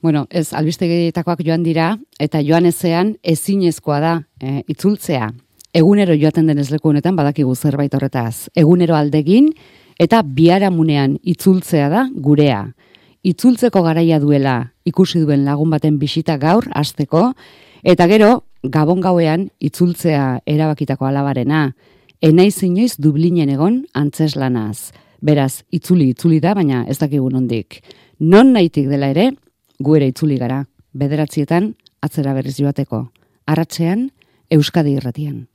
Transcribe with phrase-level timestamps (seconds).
[0.00, 5.32] Bueno, ez albistegietakoak joan dira, eta joan ezean ezinezkoa da e, itzultzea.
[5.74, 8.48] Egunero joaten den leku honetan badakigu zerbait horretaz.
[8.54, 9.50] Egunero aldegin
[9.98, 12.68] eta biaramunean itzultzea da gurea.
[13.26, 17.32] Itzultzeko garaia duela ikusi duen lagun baten bisita gaur hasteko
[17.82, 21.74] eta gero gabon gauean itzultzea erabakitako alabarena.
[22.22, 24.92] Enaiz inoiz Dublinen egon antzeslanaz.
[25.20, 27.82] Beraz, itzuli itzuli da, baina ez dakigun ondik.
[28.18, 29.32] Non nahitik dela ere,
[29.78, 30.64] gu ere itzuli gara.
[30.98, 33.04] Bederatzietan, atzera berriz joateko.
[33.46, 34.08] Arratzean,
[34.50, 35.46] Euskadi irratian.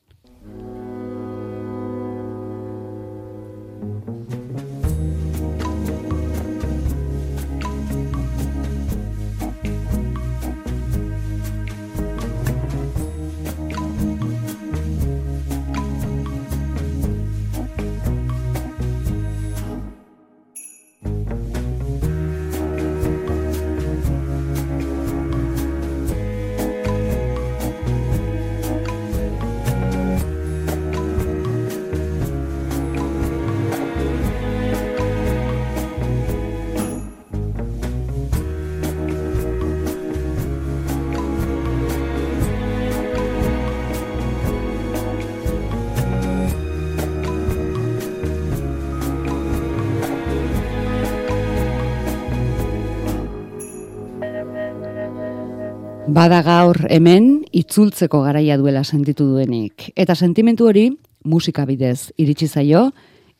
[56.13, 59.87] Bada gaur hemen itzultzeko garaia duela sentitu duenik.
[59.97, 60.83] Eta sentimentu hori
[61.25, 62.83] musika bidez iritsi zaio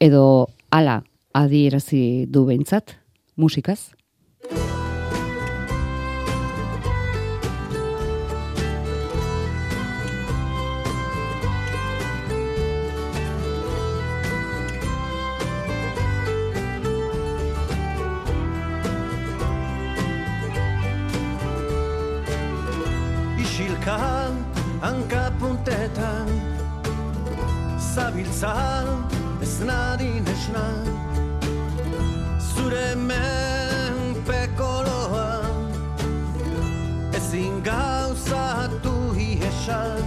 [0.01, 0.23] edo
[0.73, 1.03] hala
[1.37, 2.95] adierazi du behintzat
[3.37, 3.93] musikaz.
[28.43, 28.83] Zabiltza
[29.41, 30.67] ez nadin esna
[32.53, 34.31] zure menpekoloa
[37.17, 40.03] ezin gauzatu hiesan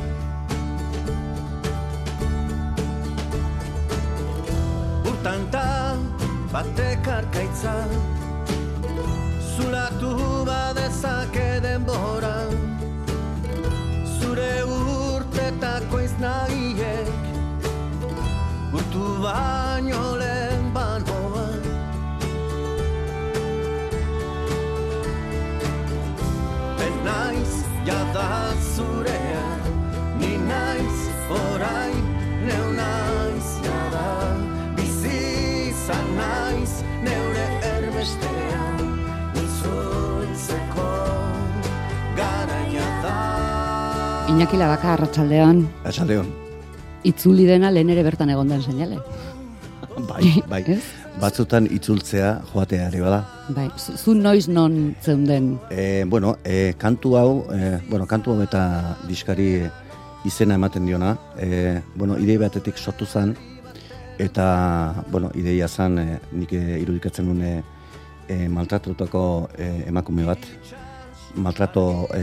[5.10, 5.96] urtanta
[6.52, 7.76] batek arkaitza
[9.56, 10.12] zulatu
[10.46, 12.36] badezake denbora
[14.18, 16.75] zure urtetako iznagiek
[18.96, 21.46] Urtu baino lehen banoa
[26.84, 27.52] Ez naiz
[27.88, 28.28] jada
[28.74, 29.48] zurea
[30.20, 31.00] Ni naiz
[31.40, 32.00] orain
[32.46, 34.06] neu naiz jada
[34.78, 36.72] Bizizan naiz
[37.04, 38.80] neure erbestean
[39.44, 40.88] Itzultzeko
[42.22, 43.20] garaia da
[44.32, 45.64] Iñaki Labaka, Arratxaldeon.
[45.84, 46.45] Arratxaldeon
[47.04, 49.00] itzuli dena lehen ere bertan egon den seinale.
[50.08, 50.62] Bai, bai.
[51.20, 53.20] Batzutan itzultzea joatea ere bada.
[53.56, 55.58] Bai, zu noiz non zeunden?
[55.70, 59.64] E, bueno, e, kantu hau, e, bueno, kantu hau eta diskari
[60.28, 61.14] izena ematen diona.
[61.40, 63.32] E, bueno, idei batetik sortu zen,
[64.18, 67.62] eta, bueno, ideia zen, e, nik irudikatzen nuen
[68.28, 69.22] e, maltratutako
[69.56, 70.44] e, emakume bat,
[71.36, 72.20] maltrato e,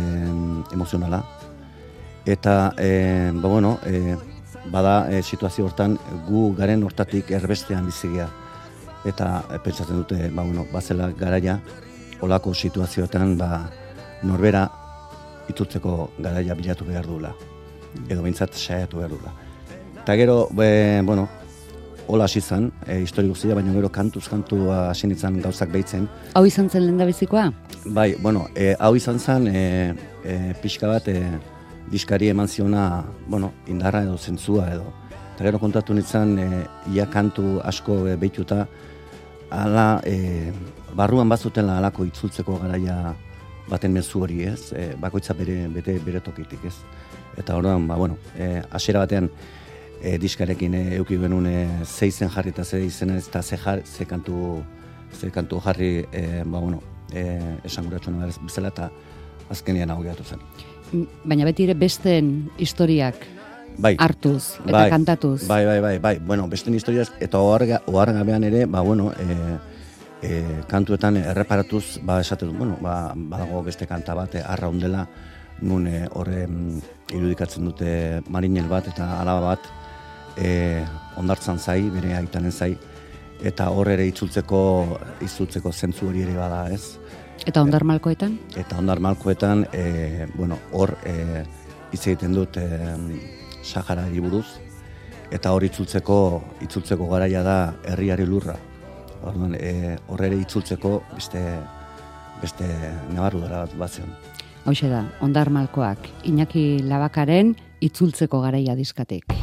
[0.74, 1.24] emozionala.
[2.26, 4.16] Eta, e, ba, bueno, e,
[4.72, 5.98] bada e, situazio hortan
[6.28, 8.30] gu garen hortatik erbestean bizigia
[9.06, 11.60] eta e, pentsatzen dute ba bueno bazela garaia
[12.22, 13.70] olako situazioetan ba
[14.24, 14.70] norbera
[15.50, 17.34] itutzeko garaia bilatu behar dula
[18.10, 19.34] edo beintzat saiatu behar dula
[20.04, 21.30] eta gero be, bueno
[22.08, 26.10] Ola hasi zen, e, histori guztia, baina gero kantuz kantu hasi nintzen gauzak behitzen.
[26.36, 27.46] Hau izan zen lehen bizikoa?
[27.86, 29.62] Bai, bueno, e, hau izan zen e,
[30.26, 31.22] e, pixka bat e,
[31.92, 34.94] diskari eman ziona, bueno, indarra edo zentzua edo.
[35.34, 36.64] Eta gero kontatu nintzen, e,
[36.94, 38.68] ia kantu asko e, behituta,
[39.50, 40.52] ala, e,
[40.96, 43.16] barruan bazuten alako itzultzeko garaia
[43.70, 46.76] baten mezu hori ez, e, bakoitza bere, bete, bere tokitik ez.
[47.38, 49.30] Eta orduan, ba, bueno, e, asera batean
[50.02, 54.06] e, diskarekin e, euki genuen e, zeizen jarri eta ze izen ez, eta ze, ze,
[54.06, 54.64] kantu,
[55.14, 56.82] ze kantu jarri, e, ba, bueno,
[57.12, 58.00] e, esan gure
[58.44, 58.92] bezala eta
[59.50, 60.40] azkenian hau zen
[61.26, 63.26] baina beti ere besten historiak
[63.78, 65.48] bai, hartuz eta bai, kantatuz.
[65.48, 66.16] Bai, bai, bai, bai.
[66.20, 69.38] Bueno, besten historiak eta ohargabean ere, ba, bueno, e,
[70.22, 75.08] e, kantuetan erreparatuz, ba, esaten bueno, ba, badago beste kanta bat, arra ondela,
[75.62, 76.46] nun e, horre
[77.14, 79.70] irudikatzen dute marinel bat eta alaba bat,
[80.38, 80.84] e,
[81.18, 82.74] ondartzan zai, bere aitanen zai,
[83.44, 84.62] eta hor ere itzultzeko,
[85.26, 86.98] itzultzeko zentzu hori ere bada, ez?
[87.46, 88.38] Eta ondar malkoetan?
[88.60, 91.44] Eta ondar malkoetan, e, bueno, hor e,
[91.92, 92.68] hitz egiten dut e,
[93.64, 94.46] Sahara buruz,
[95.32, 96.18] eta hor itzultzeko,
[96.64, 98.56] itzultzeko garaia da herriari lurra.
[99.24, 101.42] Orduan, e, hor ere itzultzeko beste,
[102.42, 102.68] beste
[103.12, 104.16] nabarru dara bat batzen.
[104.64, 109.36] Hau da, ondar malkoak, Iñaki Labakaren itzultzeko garaia diskatek.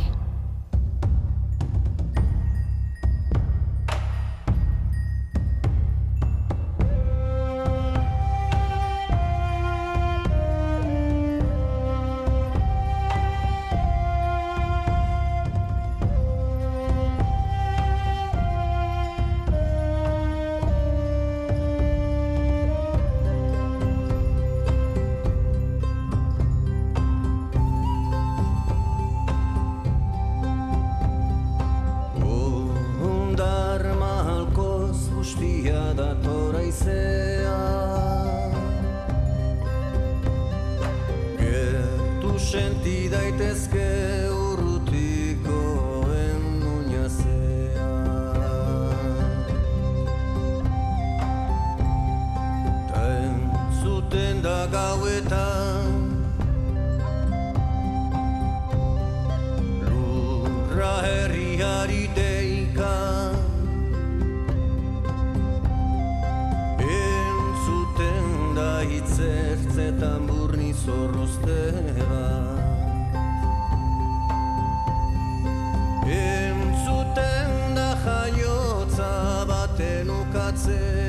[80.66, 80.99] Baten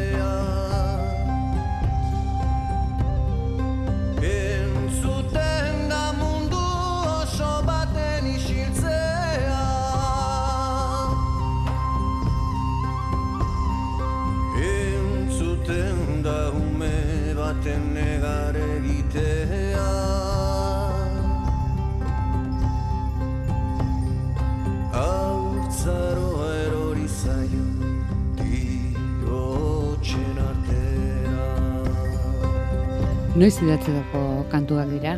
[33.41, 34.21] Noiz idatzitako
[34.51, 35.15] kantuak dira?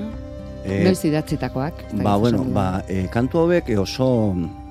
[0.63, 1.81] E, Noiz idatzitakoak?
[2.05, 4.07] Ba, bueno, ba, e, kantu hauek e, oso,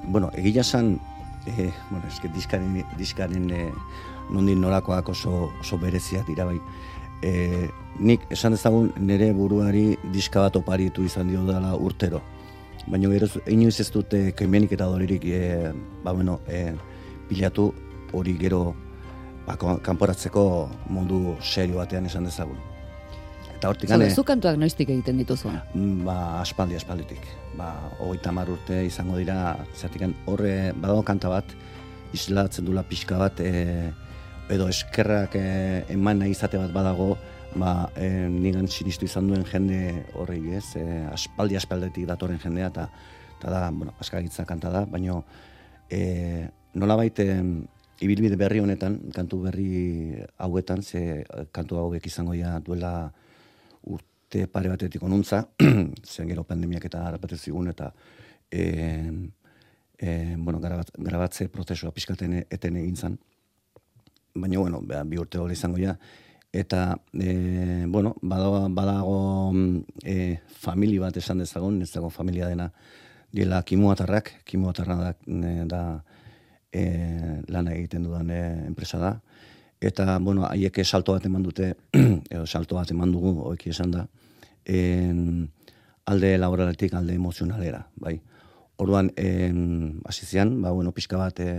[0.09, 0.95] bueno, egia san,
[1.47, 3.67] e, bueno, eske diskaren, diskaren e,
[4.33, 6.57] nondik norakoak oso, oso bereziak dira bai.
[7.23, 7.69] E,
[8.01, 12.23] nik esan dezagun nire buruari diska bat oparitu izan dio dela urtero.
[12.89, 15.73] Baina gero inoiz ez dute kemenik eta doririk e,
[16.03, 16.73] ba, bueno, e,
[17.29, 17.69] bilatu
[18.17, 18.73] hori gero
[19.47, 22.72] ba, ko- kanporatzeko mundu serio batean esan dezagun.
[23.63, 25.53] Eta hortik Zo, zu kantuak noiztik egiten dituzu?
[25.79, 27.23] Mm, Ba, aspaldi, aspalditik.
[27.55, 27.69] Ba,
[28.03, 31.53] hogeita hamar urte izango dira, zertikan horre, badago kanta bat,
[32.11, 33.93] islatzen dula pixka bat, e,
[34.51, 35.45] edo eskerrak e,
[35.95, 37.13] eman nahi izate bat badago,
[37.55, 39.79] ba, e, nigan sinistu izan duen jende
[40.19, 42.89] horrei ez, e, aspaldi aspaldetik datorren jendea, eta
[43.39, 45.23] eta da, bueno, askagitza kanta da, baino
[45.87, 47.29] e, nola baite
[48.03, 53.13] ibilbide berri honetan, kantu berri hauetan, ze eh, kantu hauek izango ja duela
[54.33, 55.45] urte pare batetik onuntza,
[56.13, 57.93] zen gero pandemiak eta harrapatu zigun, eta
[58.51, 59.13] e,
[59.99, 63.19] e, bueno, grabat, grabatze prozesua pixkaten eten egin zan.
[64.35, 65.99] Baina, bueno, ba, bi urte hori izango ja.
[66.51, 72.71] Eta, e, bueno, badago, badago mm, e, famili bat esan dezagun, ez dago familia dena,
[73.33, 75.13] diela kimuatarrak, kimuatarra da,
[75.67, 75.83] da
[76.73, 76.87] e,
[77.49, 79.13] lana egiten dudan e, enpresa da.
[79.81, 81.75] Eta, bueno, haiek salto bat eman dute,
[82.33, 84.07] edo salto bat eman dugu, hoeki esan da,
[84.65, 85.51] en,
[86.05, 88.21] alde laboraletik alde emozionalera, bai.
[88.77, 91.53] Orduan, en, hasi zian, ba, bueno, pixka bat e,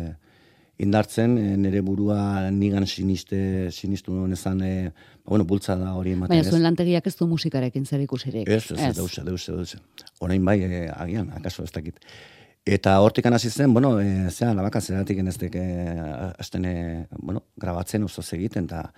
[0.84, 6.34] indartzen, e, nire burua nigan siniste, sinistu honezan, e, ba, bueno, bultza da hori ematen
[6.34, 6.52] Baina ez.
[6.52, 8.50] zuen lantegiak ez du musikarekin zer ikusirik.
[8.50, 9.76] Ez, ez, ez, deus, deus, deus.
[10.20, 12.00] Orain bai, e, agian, akaso ez dakit.
[12.66, 15.98] Eta hortik hasi zen, bueno, e, zean, labaka zeratik eneztek, e,
[16.40, 18.94] azten, e, bueno, grabatzen oso egiten, eta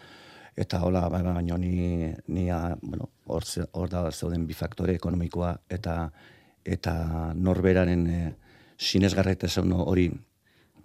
[0.57, 3.43] eta hola, bai, bai, baina ni, ni a, bueno, hor,
[3.73, 6.11] hor da zeuden bi faktore ekonomikoa, eta
[6.65, 6.93] eta
[7.35, 8.21] norberaren e,
[8.81, 10.07] sinesgarritasun hori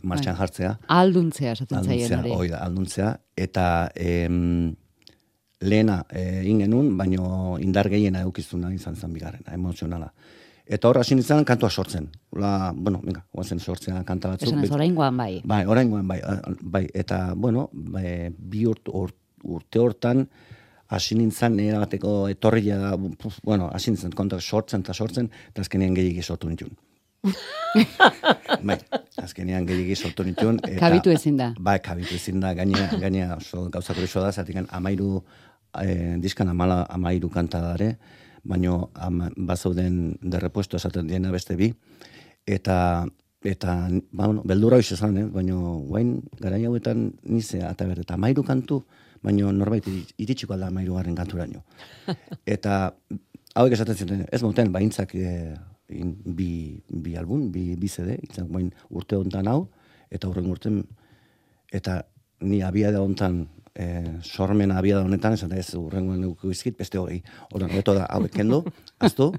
[0.02, 0.40] martxan Bai.
[0.42, 0.74] jartzea.
[0.88, 2.30] Alduntzea esaten zaien hori.
[2.36, 4.74] hoi da, alduntzea, eta em,
[5.60, 10.12] lehena e, ingenun, baino indar gehiena eukizuna izan zen bigarrena, emozionala.
[10.70, 12.04] Eta hor hasi nintzen kantua sortzen.
[12.30, 14.48] Ola, bueno, venga, guazen sortzea kanta batzuk.
[14.52, 15.40] Esan ez Bet- oraingoan bai.
[15.44, 20.26] Bai, oraingoan bai, a- bai, eta bueno, bai, bi urt, ur- urte hortan
[20.90, 22.94] hasi nintzen nire bateko etorria da,
[23.46, 26.74] bueno, hasi nintzen konta sortzen eta sortzen, eta azkenean gehiagi sortu nituen.
[28.66, 28.76] bai,
[29.22, 30.58] azkenean gehiagi sortu nituen.
[30.64, 31.52] Eta, Kabitu ezin da.
[31.58, 35.22] Bai, kabitu ezin da, gaina, gaina oso gauza kurioso da, zatik amairu,
[35.78, 37.92] e, diskan amala amairu kanta dare,
[38.42, 41.70] baino ama, bazauden derrepuesto esaten diena beste bi,
[42.46, 43.06] eta
[43.44, 43.74] eta
[44.12, 45.26] ba, bueno, beldura hoiz esan, eh?
[45.32, 48.82] baino guain garai hauetan nize eta ber eta amairu kantu,
[49.22, 51.64] baino norbait iri- iritsiko alda amairu garren kanturaino.
[52.56, 52.94] Eta
[53.54, 55.54] hauek esaten zuten, ez moten, baintzak e,
[55.90, 59.64] in, bi, bi album, bi, bi CD, itzak bain urte hontan hau,
[60.10, 60.82] eta horren urten,
[61.72, 62.00] eta
[62.46, 63.42] ni abiada hontan,
[63.74, 63.86] e,
[64.22, 68.62] sormen abiada honetan, esan ez urrengoen euko izkit, beste hori, horren hobeto da hauek kendu,
[69.06, 69.32] aztu,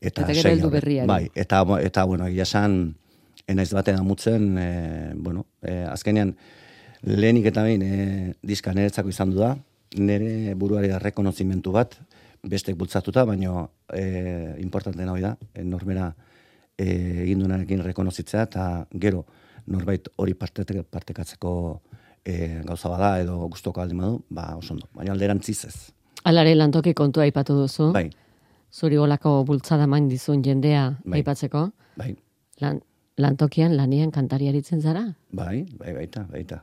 [0.00, 1.08] eta, Eta segi berriari.
[1.08, 2.80] Bai, eta, eta bueno, egia esan,
[3.50, 4.68] enaiz baten amutzen, e,
[5.14, 6.34] bueno, e, azkenean,
[7.02, 9.54] lehenik eta behin e, diska niretzako izan du da,
[9.98, 11.96] nire buruari rekonozimentu bat,
[12.42, 16.12] bestek bultzatuta, baino e, importantena hori da, e, normera
[16.76, 16.86] e,
[17.24, 19.24] egin duenarekin rekonozitzea, eta gero
[19.66, 21.52] norbait hori parte, partekatzeko
[22.24, 25.76] e, gauza bada edo gustoko aldin badu, ba oso ondo, baina alderantziz ez.
[26.24, 27.90] Alare lantoki kontua aipatu duzu.
[27.94, 28.08] Bai,
[28.72, 31.18] Zuri golako bultzada main dizun jendea Bai.
[31.20, 31.66] aipatzeko.
[31.96, 32.14] bai,
[32.60, 32.80] Lan,
[33.18, 35.04] lantokian lanian kantari aritzen zara?
[35.32, 36.62] Bai, bai, baita, baita.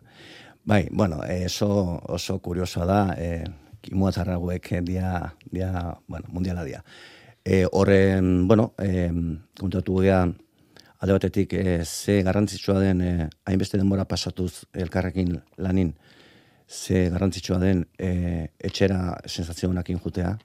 [0.66, 3.46] Bai, bueno, eh, oso, oso kuriosoa da, e,
[3.82, 6.84] kimuatzarraguek dia, dia, bueno, mundiala dia.
[7.46, 9.10] E, horren, bueno, e,
[9.60, 10.26] kontatu gea,
[11.00, 15.96] alde batetik, e, ze garrantzitsua den, e, hainbeste denbora pasatuz elkarrekin lanin,
[16.68, 20.38] ze garrantzitsua den e, etxera sensazio honakin jutea,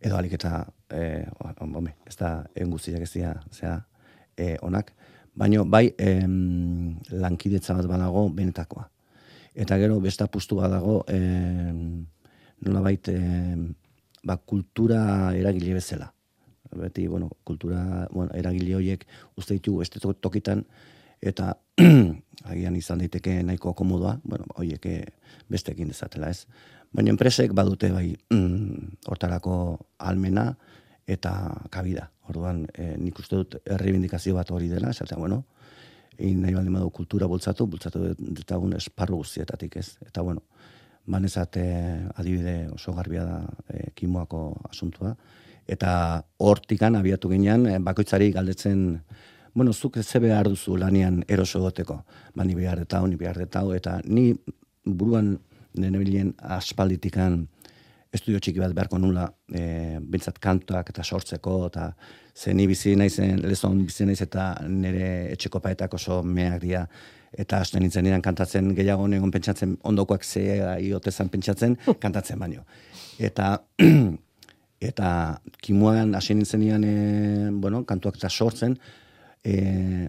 [0.00, 1.26] edo alik eta, e,
[1.60, 3.82] home, ez da, egun guztiak ez dira, zera,
[4.36, 4.94] e, onak,
[5.34, 8.88] baino bai em, lankidetza bat badago benetakoa.
[9.54, 12.04] Eta gero beste apustu badago em,
[12.64, 13.74] nolabait em,
[14.24, 16.12] ba, kultura eragile bezala.
[16.72, 19.04] Beti, bueno, kultura bueno, eragile horiek
[19.36, 20.64] uste ditugu beste to- tokitan
[21.20, 21.58] eta
[22.50, 25.04] agian izan daiteke nahiko komodoa, bueno, horiek eh,
[25.52, 26.46] bestekin dezatela ez.
[26.92, 28.16] Baina enpresek badute bai
[29.08, 29.54] hortarako
[29.98, 30.56] almena
[31.06, 31.32] eta
[31.70, 32.10] kabida.
[32.30, 35.42] Orduan, e, nik uste dut errebindikazio bat hori dela, esatea, bueno,
[36.18, 39.88] egin nahi baldin badu kultura bultzatu, bultzatu detagun esparru guztietatik ez.
[40.06, 40.44] Eta bueno,
[41.06, 45.14] banezat eh, adibide oso garbia da e, kimoako asuntua.
[45.66, 49.02] Eta hortikan abiatu ginean, eh, bakoitzari galdetzen,
[49.54, 52.04] bueno, zuk ze behar duzu lanian eroso goteko.
[52.34, 54.32] Ba, ni behar detau, ni behar detau, eta ni
[54.84, 55.38] buruan
[55.74, 57.48] nenebilen aspalditikan
[58.12, 61.88] estudio txiki bat beharko nula, e, bintzat kantuak eta sortzeko, eta
[62.36, 66.84] ze ni bizi naizen, lezon bizi naiz eta nire etxeko paetak oso meak dira,
[67.32, 70.42] eta hasten nintzen niran kantatzen gehiago negon pentsatzen, ondokoak ze
[70.88, 72.66] iotezan pentsatzen, kantatzen baino.
[73.18, 73.54] Eta
[74.90, 75.08] eta
[75.62, 76.96] kimuan hasi nintzenean e,
[77.64, 78.76] bueno, kantuak eta sortzen,
[79.44, 79.56] e,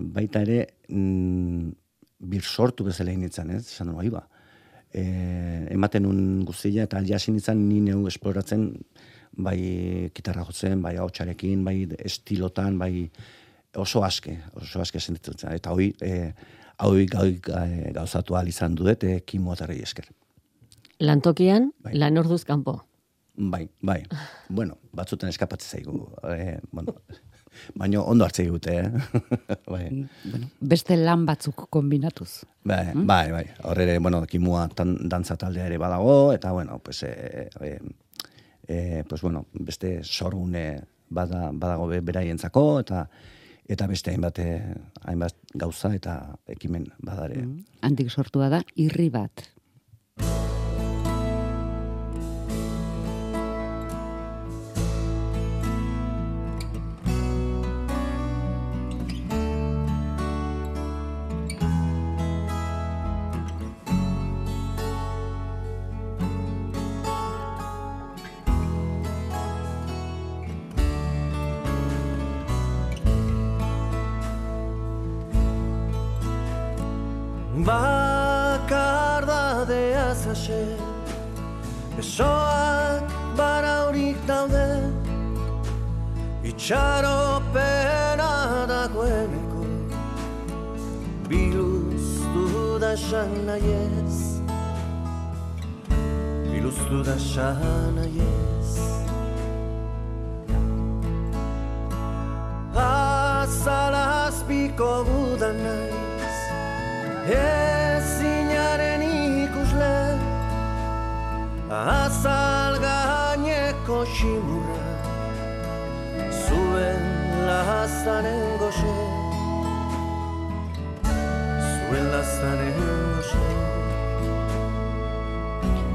[0.01, 1.71] baita ere mm,
[2.33, 3.65] bir sortu bezala egin nintzen, ez?
[3.79, 4.27] Duen, ba,
[4.93, 5.03] e,
[5.73, 8.69] ematen un guztia eta jasi nintzen ni neu esploratzen
[9.33, 13.09] bai gitarra jotzen, bai hautsarekin, bai estilotan, bai
[13.81, 15.51] oso aske, oso aske sentitzen.
[15.55, 16.33] Eta hoi, e,
[16.85, 20.09] hoi gau, e, gauzatu ahal izan dudet, e, kimo atarri esker.
[21.01, 21.95] Lantokian, Bai.
[21.97, 22.83] lan orduz kanpo.
[23.33, 24.03] Bai, bai.
[24.49, 26.05] Bueno, batzuten eskapatzen zaigu.
[26.29, 26.93] E, bueno,
[27.75, 28.91] baino ondo hartzei dute, eh?
[29.73, 29.87] bai.
[30.23, 32.43] Bueno, beste lan batzuk kombinatuz.
[32.63, 33.45] Bai, bai, bai.
[33.63, 37.77] Hor ere, bueno, kimua tan, dantza taldea ere badago, eta, bueno, pues, e, e,
[38.67, 43.07] e, pues, bueno, beste sorgune bada, badago be, beraientzako, eta
[43.73, 44.39] eta beste hainbat,
[45.07, 46.17] hainbat gauza eta
[46.51, 47.45] ekimen badare.
[47.81, 49.45] Handik sortua da, irri bat.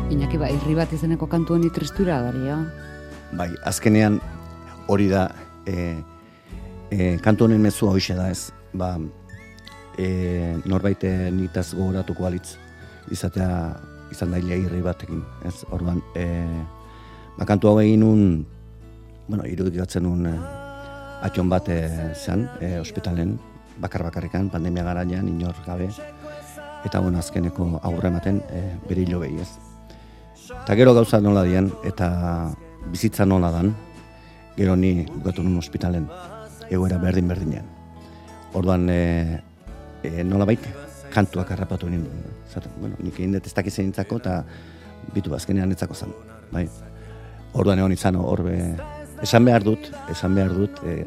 [0.09, 2.55] Iñaki, ba, irri bat izeneko kantu honi tristura daria.
[3.37, 4.15] Bai, azkenean
[4.89, 5.27] hori da
[5.69, 6.01] e,
[6.89, 8.49] e, kantu honen mezua hoxe da ez.
[8.73, 8.95] Ba,
[10.01, 11.05] e, norbait
[11.37, 12.57] nitaz gogoratuko balitz
[13.13, 13.51] izatea
[14.09, 15.21] izan daile irri batekin.
[15.45, 16.25] Ez, orduan, e,
[17.37, 18.27] ba, kantu hau egin nun,
[19.29, 20.35] bueno, irudikatzen nun e,
[21.29, 21.81] atxon bat e,
[22.17, 23.37] zean, e, ospitalen,
[23.77, 25.93] bakar bakarrikan, pandemia garaian, inor gabe,
[26.89, 29.51] eta bueno, azkeneko aurre ematen e, bere hilo behi ez.
[30.49, 32.09] Eta gero gauza nola dien, eta
[32.89, 33.75] bizitza nola dan,
[34.57, 36.07] gero ni bukatu nun ospitalen,
[36.71, 37.67] egoera berdin berdinean.
[38.57, 39.41] Orduan, e,
[40.03, 40.73] e, nola baita,
[41.13, 42.07] kantuak harrapatu nien.
[42.49, 44.39] Zaten, bueno, nik egin dut ez dakizen nintzako, eta
[45.13, 46.17] bitu azkenean netzako zen.
[46.53, 46.65] Bai.
[47.53, 48.57] Orduan egon izan, hor be,
[49.25, 51.05] esan behar dut, esan behar dut, e,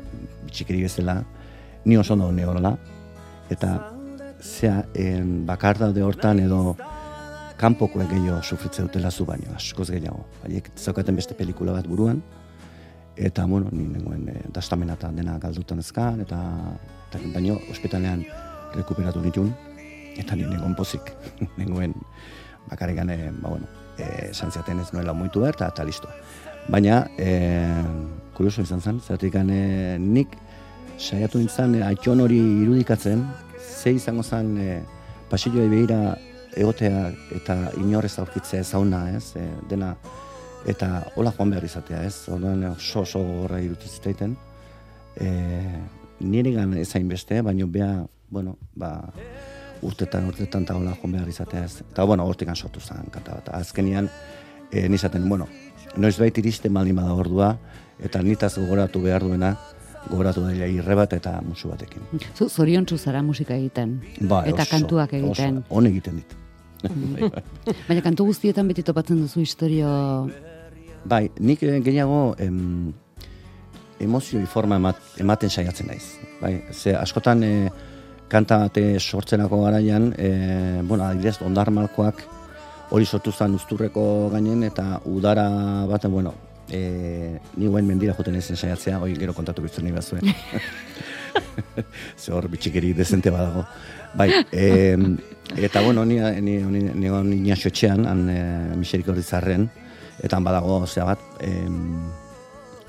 [0.52, 1.18] txikiri bezala,
[1.86, 2.76] ni oso ondo neorola,
[3.50, 3.74] eta
[4.42, 6.76] zea, en, bakar daude hortan edo
[7.62, 10.24] kanpokoek gehiago sufritze dutela zu baino, askoz gehiago.
[10.46, 12.22] Haiek zaukaten beste pelikula bat buruan,
[13.16, 16.40] eta, bueno, ni nengoen e, dastamena eta dena galdutan ezkan, eta,
[17.10, 18.24] eta baino, ospitalean
[18.74, 19.52] rekuperatu nitun,
[20.18, 21.14] eta ni nengoen pozik,
[21.60, 21.94] nengoen
[22.72, 26.10] bakarrikan, e, ba, bueno, e, esan ziaten ez nuela muitu behar, eta, listo.
[26.72, 27.30] Baina, e,
[28.38, 29.46] kurioso izan zen, zertik e,
[30.02, 30.34] nik
[30.98, 33.24] saiatu nintzen e, hori irudikatzen,
[33.60, 34.82] ze izango zen e,
[35.30, 36.18] pasilloa begira
[36.58, 39.94] egotea eta inorrez aurkitzea zauna, ez, e, dena,
[40.70, 44.36] eta hola joan behar izatea, ez, orduan oso oso gorra irutitzitaiten,
[45.16, 45.32] e,
[46.20, 47.92] nire gan ezain beste, baino bea,
[48.30, 48.94] bueno, ba,
[49.82, 53.54] urtetan, urtetan eta hola joan behar izatea, ez, eta bueno, hortikan sortu zen, kanta bat,
[53.62, 54.10] azkenian,
[54.72, 55.48] e, nizaten, bueno,
[55.98, 57.56] noiz bait iristen baldin bada ordua,
[58.02, 59.56] eta nitaz gogoratu behar duena,
[60.10, 62.06] gogoratu dela irre bat eta musu batekin.
[62.36, 64.00] Zu, zorion zara musika egiten.
[64.22, 65.58] Bai, eta oso, kantuak egiten.
[65.58, 66.41] Oso, on egiten dit.
[66.84, 67.44] Bai, bai.
[67.88, 69.92] Baina kantu guztietan beti topatzen duzu historio...
[71.06, 72.92] Bai, nik eh, gehiago em,
[74.02, 76.06] emozioi forma emat, ematen saiatzen naiz.
[76.42, 77.54] Bai, ze askotan e,
[78.32, 80.30] kanta bate sortzenako garaian, e,
[80.88, 82.22] bueno, adibidez, ondarmalkoak
[82.92, 85.48] hori sortu zen usturreko gainen, eta udara
[85.90, 86.34] baten, bueno,
[86.70, 90.30] e, ni guen mendira joten ezen saiatzea, hori gero kontatu biztu nahi bazuen.
[92.22, 93.66] Ze hor bitxikeri dezente badago.
[94.14, 94.98] Bai, e,
[95.56, 98.40] eta bueno, ni, ni, ni, ni, ni, etxean, han e,
[98.80, 99.70] miserik hori zarren,
[100.22, 101.52] eta han badago, zea bat, e,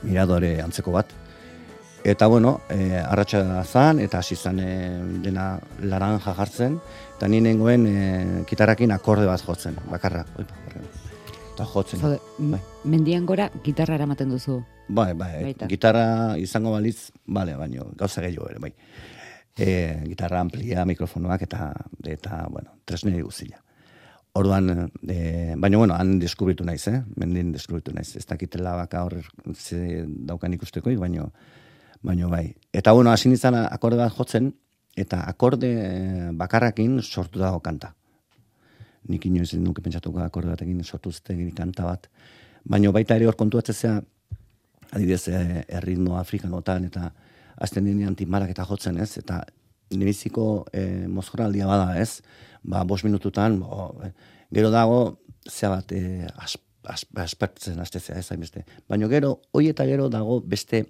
[0.03, 1.13] miradore antzeko bat.
[2.05, 4.73] Eta bueno, e, arratsa zan, eta hasi zan e,
[5.23, 5.53] dena
[5.87, 6.81] laranja jartzen,
[7.17, 8.03] eta ni nengoen e,
[8.51, 10.27] kitarrakin akorde bat jotzen, bakarra.
[10.35, 11.02] Oipa, barren.
[11.53, 12.01] Eta jotzen.
[12.01, 12.61] Zode, bai.
[12.89, 14.63] mendian gora gitarra eramaten duzu.
[14.89, 15.69] Bai, bai, Baita.
[15.69, 18.73] gitarra izango balitz, bale, baino, gauza gehiago ere, bai.
[19.57, 19.69] E,
[20.09, 21.69] gitarra amplia, mikrofonoak eta,
[22.09, 23.61] eta bueno, tresneri guzila.
[24.33, 27.03] Orduan, e, baina, bueno, han deskubritu naiz, eh?
[27.21, 28.15] Mendin deskubritu naiz.
[28.17, 29.19] Ez dakitela baka hor
[29.55, 31.33] ze daukan ikustekoik, baino,
[32.01, 32.55] baino bai.
[32.73, 34.55] Eta, bueno, hasi nintzen akorde bat jotzen,
[34.97, 37.93] eta akorde eh, bakarrakin sortu dago kanta.
[39.09, 42.09] Nik inoiz nuke pentsatuko akorde batekin sortu zuten kanta bat.
[42.65, 43.97] Baina baita ere hor kontuatzea,
[44.93, 47.11] adibidez, eh, erritmo afrikanotan, eta
[47.57, 49.17] azten dinean timalak eta jotzen, ez?
[49.19, 49.43] Eta
[49.97, 52.23] nimiziko eh, mozkoraldia bada, ez?
[52.63, 54.13] Ba, bos minututan, bo, eh,
[54.55, 55.01] gero dago,
[55.49, 58.65] zea bat, eh, as, as, aspertzen astezea, ez hainbeste.
[58.89, 60.85] Baina gero, hoi eta gero dago beste,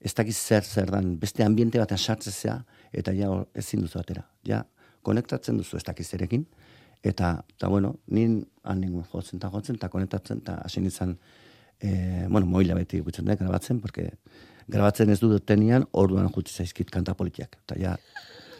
[0.00, 2.60] ez dakiz zer zer dan, beste ambiente batean sartzezea,
[2.92, 4.24] eta ja ezin duzu atera.
[4.46, 4.64] Ja,
[5.02, 6.46] konektatzen duzu ez dakiz zerekin,
[7.04, 11.16] eta, eta bueno, nin han ningun jotzen eta jotzen, eta konektatzen, eta hasi nintzen,
[11.80, 14.10] e, bueno, moila beti gutzen da, grabatzen, porque
[14.68, 17.56] grabatzen ez dut tenian, orduan jutzi zaizkit kanta politiak.
[17.64, 17.96] Eta ja,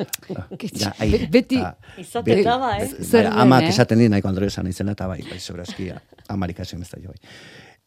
[0.81, 1.59] ja, ai, Be- beti
[2.01, 2.87] Izaten be- daba, eh?
[2.89, 3.73] bai, Zer den, amak eh?
[3.75, 5.91] esaten dit nahiko Andreu esan izena, eta bai, bai, segurazki,
[6.33, 7.35] amarik esan ez da jo, bai.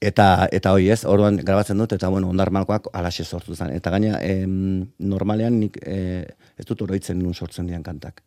[0.04, 3.70] Eta, eta hoi ez, orduan grabatzen dut, eta bueno, ondar malkoak alaxe sortu zen.
[3.72, 6.26] Eta gaina, em, normalean nik eh,
[6.60, 8.20] ez dut oroitzen nun sortzen dian kantak.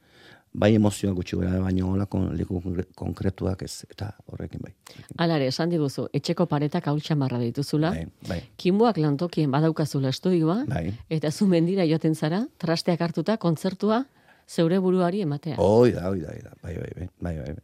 [0.56, 4.72] Bai emozioa gutxi gara, baina olako leku konkre- konkretuak ez, eta horrekin bai.
[5.20, 10.94] Alare, esan diguzu, etxeko paretak hau txamarra dituzula, Bai, bai, Kimboak lantokien badaukazula estudioa, bai.
[11.10, 14.04] eta zu mendira joaten zara, trasteak hartuta, kontzertua,
[14.48, 15.56] zeure buruari ematea.
[15.58, 17.56] Hoi da, hoi da, hoi da, bai, bai, bai, bai, bai.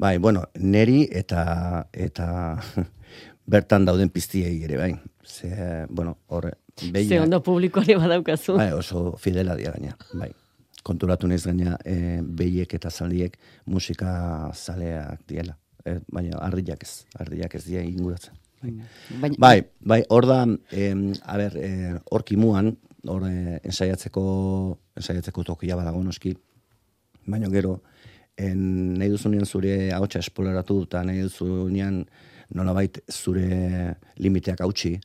[0.00, 2.56] Bai, bueno, neri eta, eta
[3.52, 4.94] bertan dauden piztiei ere, bai.
[5.26, 8.56] Ze, bueno, hor, behiak- Ze ondo publikoari badaukazu.
[8.56, 10.30] Bai, oso fidela dira gaina, bai.
[10.82, 15.56] Konturatu naiz gaina e, behiek eta zaliek musika zaleak diela.
[15.84, 18.36] E, baina ardiak ez, ardiak ez dira inguratzen.
[18.60, 18.74] Bai,
[19.20, 20.42] Baina, bai, bai hor da,
[20.76, 22.74] em, a ber, e, hor kimuan,
[23.08, 24.24] hor e, ensaiatzeko,
[25.00, 26.34] ensaiatzeko tokia badago noski,
[27.24, 27.78] baina gero,
[28.36, 28.60] en,
[29.00, 32.02] nahi duzunean zure hautsa esploratu eta nahi duzunean
[32.54, 34.98] nolabait zure limiteak hautsi,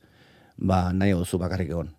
[0.57, 1.93] ba, nahi duzu bakarrik egon.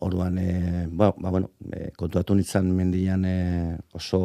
[0.00, 4.20] Orduan, e, ba, ba, bueno, e, kontuatu nintzen mendian e, oso,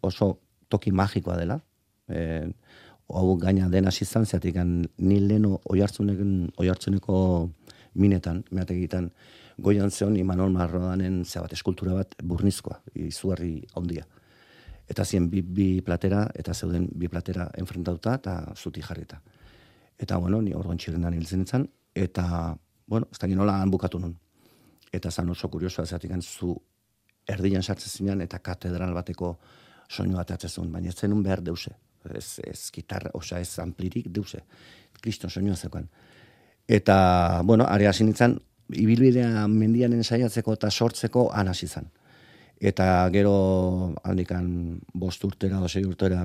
[0.00, 1.60] oso toki magikoa dela.
[2.08, 2.48] E,
[3.08, 4.58] hau gaina dena izan, zeatik
[4.98, 7.18] ni leno oiartzuneko
[7.94, 9.10] minetan, meategitan,
[9.58, 14.04] goian zeon Imanol Marrodanen zebat eskultura bat burnizkoa, izugarri handia.
[14.88, 19.20] Eta zien bi, bi platera, eta zeuden bi platera enfrentauta eta zuti jarrita.
[19.98, 22.56] Eta, bueno, ni orduan txirrendan hiltzen nintzen, eta,
[22.86, 24.14] bueno, ez da nola han bukatu nun.
[24.92, 26.56] Eta zan oso kuriosoa zeatik zu
[27.28, 29.38] erdian sartzen zinean, eta katedral bateko
[29.88, 31.74] soinu bat atzezun, baina ez zenun behar deuse.
[32.14, 34.40] Ez, ez gitarra, osa ez amplirik deuse.
[35.02, 35.88] Kriston soinua zekoan.
[36.68, 41.88] Eta, bueno, are hasi nintzen, ibilbidea mendianen saiatzeko eta sortzeko anasi izan.
[42.60, 46.24] Eta gero handikan bost urtera, dosei urtera,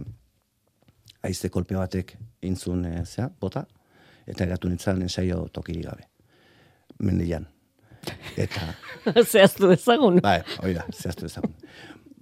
[1.23, 3.65] aizte kolpe batek intzun e, zea, bota,
[4.27, 6.09] eta eratu nintzen ensaio tokiri gabe.
[6.99, 7.47] Mendian.
[8.37, 8.73] Eta...
[9.31, 10.19] zehaztu ezagun.
[10.23, 11.53] Bai, oida, zehaztu ezagun.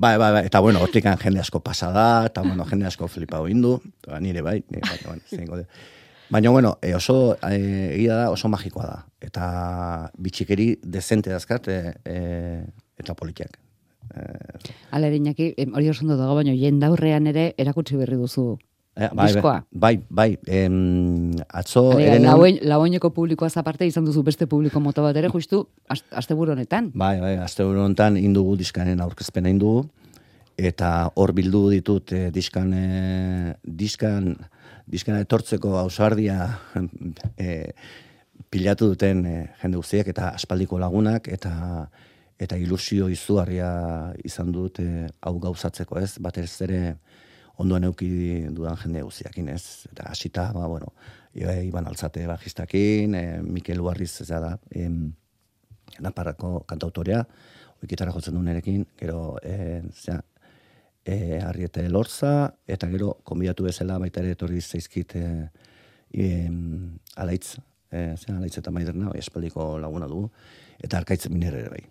[0.01, 3.75] Bai, bai, bai, eta bueno, hortikan jende asko pasada, eta bueno, jende asko flipa indu,
[4.19, 5.59] nire bai, nire bai, bueno, zingo
[6.31, 7.57] Baina, bueno, e, oso, e,
[7.97, 8.99] egia da, oso magikoa da.
[9.19, 12.63] Eta bitxikeri dezente dazkat, e, e,
[12.97, 13.59] eta politiak.
[14.15, 14.23] E,
[14.95, 18.55] Ala erinaki, hori oso ondo dago, baina jendaurrean ere erakutsi berri duzu
[18.95, 19.55] e, bai, diskoa.
[19.71, 21.91] Bai, bai, em, atzo...
[21.95, 26.91] Laoineko publikoa zaparte izan duzu beste publiko moto bat ere, justu, azte honetan.
[26.93, 29.87] Bai, bai, azte honetan indugu diskanen aurkezpena indugu,
[30.57, 34.35] eta hor bildu ditut e, diskan, e, diskan,
[34.91, 36.59] dizkena etortzeko ausardia
[37.37, 37.71] e,
[38.51, 41.87] pilatu duten e, jende guztiak eta aspaldiko lagunak eta
[42.41, 43.69] eta ilusio izugarria
[44.25, 46.15] izan dut e, hau gauzatzeko, ez?
[46.19, 46.81] Batez ere
[47.61, 48.09] ondoan euki
[48.55, 49.87] dudan jende guztiakin, ez?
[49.91, 50.93] Eta hasita, ba bueno,
[51.33, 54.89] Iban Altzate bajistakin, e, Mikel Uarriz ez da, e,
[56.01, 57.21] Naparrako kantautorea,
[57.83, 60.21] oikitara jotzen du nerekin, gero e, zera,
[61.05, 65.25] e, arriete lortza, eta gero, konbidatu bezala, baita ere etorri zaizkit e,
[66.13, 66.27] e,
[67.21, 67.55] alaitz,
[67.91, 70.29] e, zen alaitz eta maiderna, espaldiko laguna dugu,
[70.81, 71.83] eta arkaitz miner ere bai.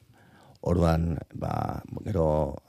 [0.60, 2.26] Orduan, ba, gero,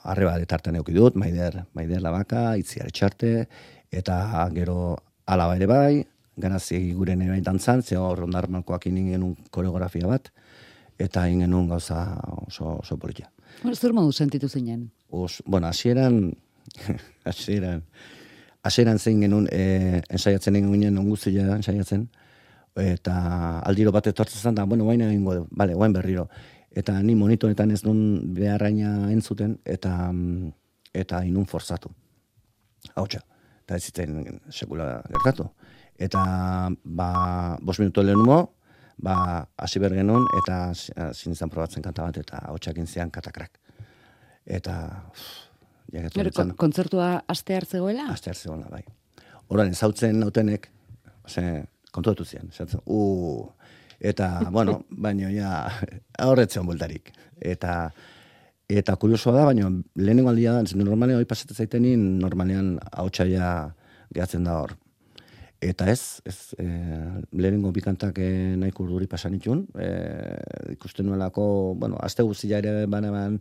[0.08, 3.48] arre bat etartan euki dut, maider, maider labaka, itziar etxarte,
[3.92, 4.96] eta gero,
[5.28, 6.06] alaba ere bai,
[6.40, 10.32] ganazi gure nire bai dantzan, ze hor ondar malkoak ingen koreografia bat,
[10.98, 12.00] eta ingen gauza
[12.48, 13.30] oso, oso politia.
[13.76, 14.90] Zer modu sentitu zinen?
[15.12, 16.38] os, bueno, hasieran
[17.26, 17.84] hasieran
[18.64, 22.08] hasieran zein genuen eh ensaiatzen egin onguzia ensaiatzen
[22.76, 25.48] eta aldiro bat etortzen da, bueno, baina egingo du.
[25.52, 26.30] Vale, guain berriro.
[26.72, 30.12] Eta ni monitoretan ez duen beharraina entzuten eta
[30.94, 31.92] eta inun forzatu.
[32.96, 33.22] Hautsa.
[33.66, 35.50] Eta ez ziten sekula gertatu.
[36.00, 36.22] Eta
[36.84, 37.12] ba,
[37.62, 38.24] bos minuto lehen
[38.98, 40.74] ba, hasi genuen eta
[41.14, 43.62] zinizan probatzen kanta bat eta hautsak intzian katakrak
[44.46, 44.76] eta
[45.92, 48.08] jaketu kontzertua aste hartzegoela?
[48.14, 48.84] Aste hartzegoela, bai.
[49.52, 50.70] Horan, zautzen nautenek,
[51.28, 53.50] ze, kontuatu zian, zautzen, uh,
[54.02, 55.70] eta, bueno, baino, ja,
[56.26, 57.14] horretzen bultarik.
[57.40, 57.76] Eta,
[58.72, 63.52] eta kuriosoa da, baino, lehenengo aldia da, normalean, hori pasatzen zaitenin, normalean, hau txaila
[64.12, 64.76] gehatzen da hor,
[65.62, 66.64] Eta ez, ez e,
[67.38, 69.60] lehenengo bikantak e, nahi kurduri pasan itun.
[69.78, 69.90] E,
[70.74, 71.44] ikusten nuelako,
[71.78, 73.36] bueno, azte guztia ere bana ban,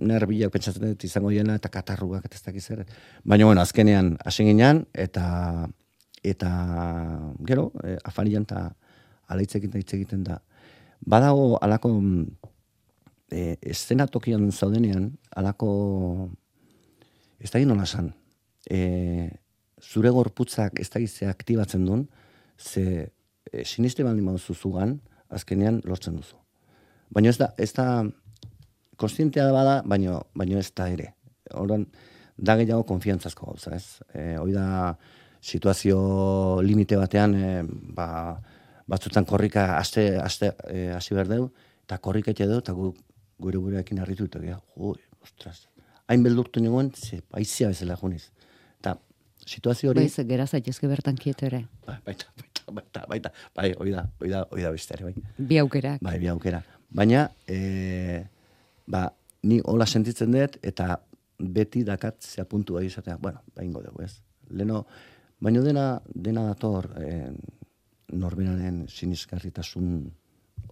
[0.00, 2.86] nerbilak pentsatzen dut izango diena eta katarruak eta ez dakiz ere.
[3.28, 5.26] Baina, bueno, azkenean hasi ginean eta
[6.24, 6.52] eta
[7.44, 8.70] gero, e, afarian eta
[9.32, 10.38] alaitzekin da hitz egiten da.
[11.02, 11.90] Badago alako
[13.32, 16.30] e, estena tokian zaudenean, alako
[17.40, 18.12] ez da nola san.
[18.70, 19.30] E,
[19.82, 22.06] zure gorputzak ez da gizea aktibatzen duen,
[22.58, 23.10] ze
[23.50, 26.38] e, siniste baldin mauzu zugan, azkenean lortzen duzu.
[27.12, 28.04] Baina ez da, ez da,
[29.00, 31.12] konstientea da bada, baina, baina ez da ere.
[31.58, 31.86] Horan,
[32.36, 34.00] da gehiago konfiantzazko gauza, ez?
[34.14, 34.94] E, hoi da,
[35.42, 35.98] situazio
[36.62, 37.52] limite batean, e,
[37.96, 38.08] ba,
[38.92, 41.48] batzutan korrika aste, aste, e, hasi behar dugu,
[41.86, 42.92] eta korrika etxe dugu, eta gu,
[43.42, 45.66] gure gureakin harritu, eta gu, ostras,
[46.12, 48.28] hain beldurtu nigoen, ze, paizia bezala juniz
[49.46, 50.04] situazio hori...
[50.06, 51.64] Baiz, gera zaitezke bertan kieto ere.
[51.86, 55.46] Ba, baita, baita, baita, baita, bai, oida, oida, oida beste ere, bai.
[55.50, 55.96] Bi aukera.
[56.02, 56.62] Bai, bi aukera.
[56.92, 58.22] Baina, e,
[58.86, 59.06] ba,
[59.48, 61.00] ni hola sentitzen dut, eta
[61.42, 64.14] beti dakat zea puntu bai izatea, bueno, ba ingo dugu, ez.
[64.50, 64.84] Leno,
[65.42, 67.32] baina dena, dena dator, e,
[68.12, 70.12] norberaren sinizgarritasun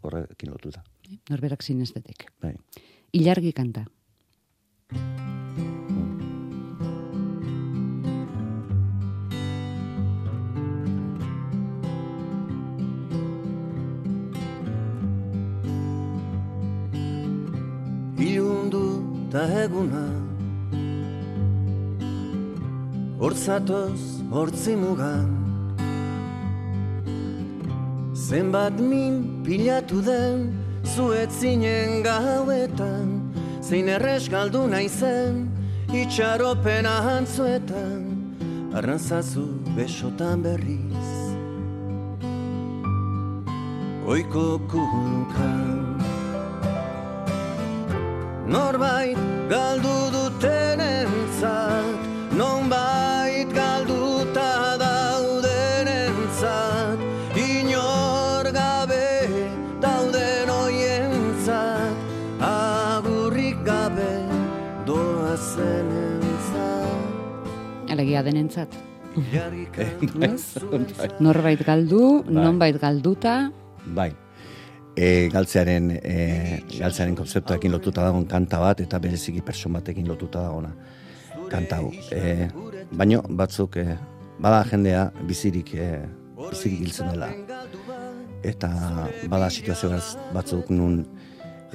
[0.03, 0.83] horrekin lotuta.
[1.07, 2.29] Bai, norberak sinestetik.
[2.43, 2.55] Bai.
[3.13, 3.87] Ilargi kanta.
[18.21, 18.85] Ilundu
[19.33, 20.05] ta eguna
[23.21, 24.01] Hortzatoz
[24.33, 25.40] hortzimugan
[28.31, 33.09] Zenbat min pilatu den zuetzinen gauetan.
[33.61, 35.49] Zein errez galdu naizen
[35.91, 38.03] itxaropena antzuetan.
[38.73, 41.11] Arnazazu besotan berriz.
[44.07, 45.99] Oiko kunkan
[48.47, 49.19] Norbait
[49.51, 52.01] galdu duten entzat
[52.39, 53.00] Nonbait
[68.01, 68.73] Alegia denentzat.
[70.17, 71.09] bai.
[71.21, 72.33] Norbait galdu, Bai.
[72.33, 73.51] nonbait galduta,
[73.85, 74.15] Bai.
[74.97, 76.15] E, galtzearen, e,
[76.79, 80.73] galtzearen konzeptuarekin lotuta dagoen kanta bat, eta bereziki person batekin lotuta dagoena
[81.53, 81.93] kanta hau.
[82.13, 82.49] E,
[82.97, 83.99] baino, batzuk, e,
[84.41, 85.91] bada jendea bizirik, e,
[86.49, 87.29] bizirik hiltzen dela.
[88.43, 88.71] Eta
[89.29, 91.03] bada situazio batz- batzuk nun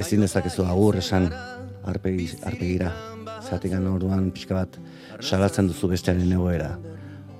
[0.01, 1.29] ezin dezakezu agur esan
[1.85, 2.89] arpegi, arpegira.
[3.45, 4.79] Zatik orduan pixka bat
[5.21, 6.77] salatzen duzu bestearen egoera.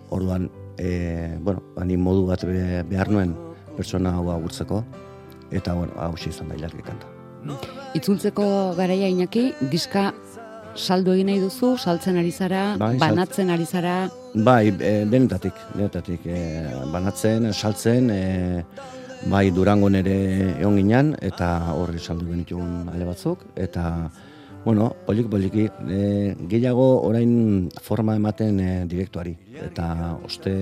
[0.10, 3.36] Orduan, e, bueno, bani modu bat be- behar nuen
[3.76, 4.84] pertsona hau agurtzeko,
[5.52, 7.08] eta, bueno, hau izan da ilargi kanta.
[7.94, 10.14] itzultzeko garaia inaki, diska
[10.76, 16.26] saldu egin nahi duzu, saltzen ari zara, Bai, banatzen ari zara, Bai, e, denetatik, denetatik,
[16.26, 18.66] e, banatzen, saltzen, e,
[19.32, 20.16] bai Durangon ere
[20.60, 24.10] egon ginen, eta horri saldu genituen ale batzuk, eta,
[24.66, 30.54] bueno, polik poliki, e, gehiago orain forma ematen e, direktuari, eta oste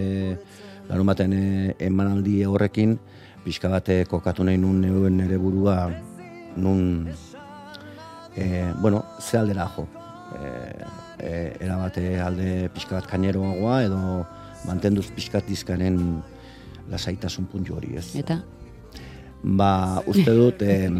[0.89, 1.43] larun baten e,
[1.87, 2.97] emanaldi horrekin,
[3.45, 5.77] pixka bate kokatu nahi nun neuen ere burua,
[6.59, 7.07] nun
[8.35, 9.87] e, bueno, ze aldera jo.
[10.35, 10.51] E,
[11.23, 11.31] e,
[11.63, 14.01] erabate alde pixka bat kaineroagoa edo
[14.67, 15.99] mantenduz pixkat dizkaren
[16.91, 18.09] lasaitasun puntu hori ez.
[18.19, 18.41] eta
[19.43, 20.91] Ba, uste dut, e,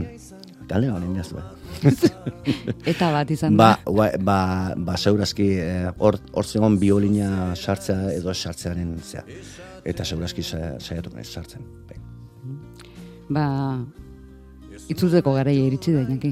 [0.68, 1.40] gale honen jazu,
[2.92, 3.92] eta bat izan Ba, da.
[3.92, 4.38] ba, ba,
[4.78, 9.24] ba segurazki eh, hor hor zegoen biolina sartzea edo sartzearen zea.
[9.84, 11.62] Eta segurazki sa- saiatuko naiz sartzen.
[11.90, 12.00] Bai.
[13.34, 13.44] Ba,
[14.92, 16.32] itzultzeko garaia iritsi da inaki.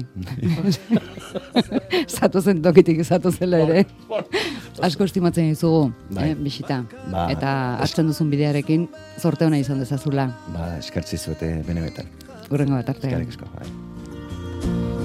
[2.16, 3.84] Zatu zen tokitik zatu zela ere.
[4.82, 6.30] Asko estimatzen dizugu, Bai.
[6.30, 6.82] eh, bisita.
[7.12, 7.52] Ba, Eta
[7.84, 8.88] hartzen duzun bidearekin,
[9.20, 10.28] zorte hona izan dezazula.
[10.56, 12.08] Ba, eskertzi zuete benebetan.
[12.50, 13.20] Urrengo bat artean.
[13.20, 13.46] Eskerrik asko.
[13.56, 15.01] Bai.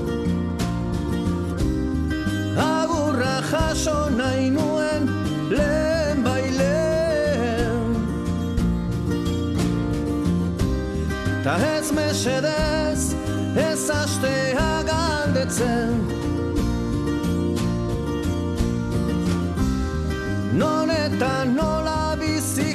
[3.17, 5.03] Agurra jaso nahi nuen
[5.49, 7.95] lehen bailen
[11.43, 13.15] Ta ez mesedez
[13.55, 15.97] ez astea galdetzen.
[20.53, 22.66] Non eta nola biziko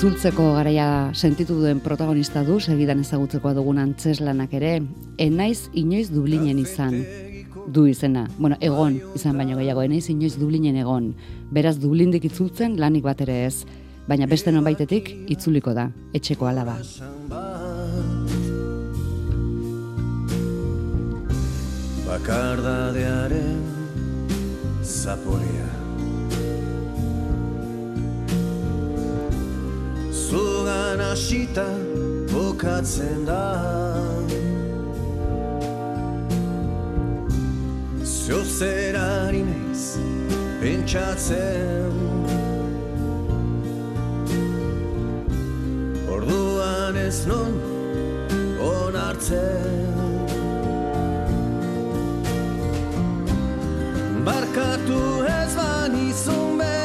[0.00, 4.70] Itzultzeko garaia sentitu duen protagonista du, segidan ezagutzeko dugun antzeslanak ere,
[5.20, 6.94] enaiz inoiz Dublinen izan
[7.68, 8.22] du izena.
[8.38, 11.10] Bueno, egon izan baino gehiago, enaiz inoiz Dublinen egon.
[11.52, 13.66] Beraz, Dublindik itzultzen lanik bat ere ez,
[14.08, 16.78] baina beste nonbaitetik itzuliko da, etxeko alaba.
[22.08, 23.60] Bakardadearen
[24.80, 25.79] zaporea
[30.30, 31.66] Zugan hasita
[32.30, 33.46] bukatzen da
[38.04, 39.98] Zio zerari naiz
[40.60, 41.90] pentsatzen.
[46.14, 47.52] Orduan ez non
[48.70, 49.88] onartzen.
[54.24, 56.79] Barkatu ez banizun behar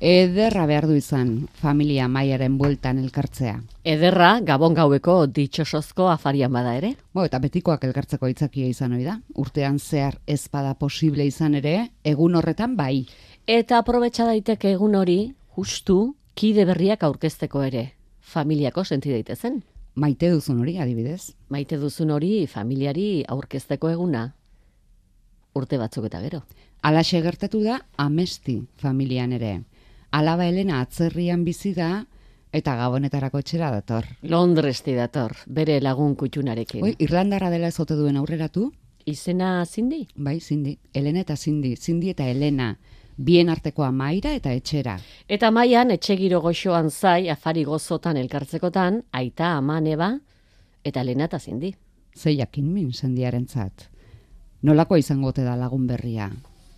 [0.00, 3.58] Ederra behar du izan familia maiaren bueltan elkartzea.
[3.84, 6.94] Ederra, gabon gaueko ditxosozko afarian bada ere.
[7.12, 9.18] Bo, eta betikoak elkartzeko itzakia izan hori da.
[9.36, 13.04] Urtean zehar ez bada posible izan ere, egun horretan bai.
[13.44, 17.90] Eta aprobetsa daiteke egun hori, justu, kide berriak aurkezteko ere.
[18.20, 19.60] Familiako senti daitezen.
[20.00, 21.34] Maite duzun hori, adibidez.
[21.52, 24.30] Maite duzun hori familiari aurkezteko eguna.
[25.52, 26.40] Urte batzuk eta gero.
[26.80, 29.58] Alaxe gertatu da amesti familian ere.
[30.10, 32.04] Alaba Elena atzerrian bizi da
[32.52, 34.06] eta gabonetarako etxera dator.
[34.22, 36.82] Londresti dator, bere lagun kutxunarekin.
[36.82, 38.72] Oi, Irlandarra dela ez ote duen aurreratu?
[39.06, 40.06] Izena zindi?
[40.16, 40.76] Bai, Cindy.
[40.92, 41.76] Elena eta Cindy.
[41.76, 42.72] Cindy eta Elena.
[43.16, 44.96] Bien arteko amaira eta etxera.
[45.28, 50.14] Eta maian etxegiro goxoan zai afari gozotan elkartzekotan, aita ama neba,
[50.84, 51.74] eta lena eta zindi.
[52.16, 53.88] Ze jakin min sendiaren zat.
[54.62, 56.30] Nolako izango da lagun berria.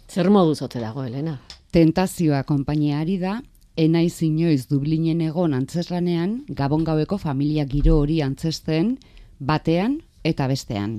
[0.08, 1.40] Zer moduz ote dago, Elena?
[1.72, 3.38] Tentazioa konpainiari da,
[3.80, 8.98] enaiz inoiz Dublinen egon antzeslanean, gabon gaueko familia giro hori antzesten,
[9.40, 10.98] batean eta bestean.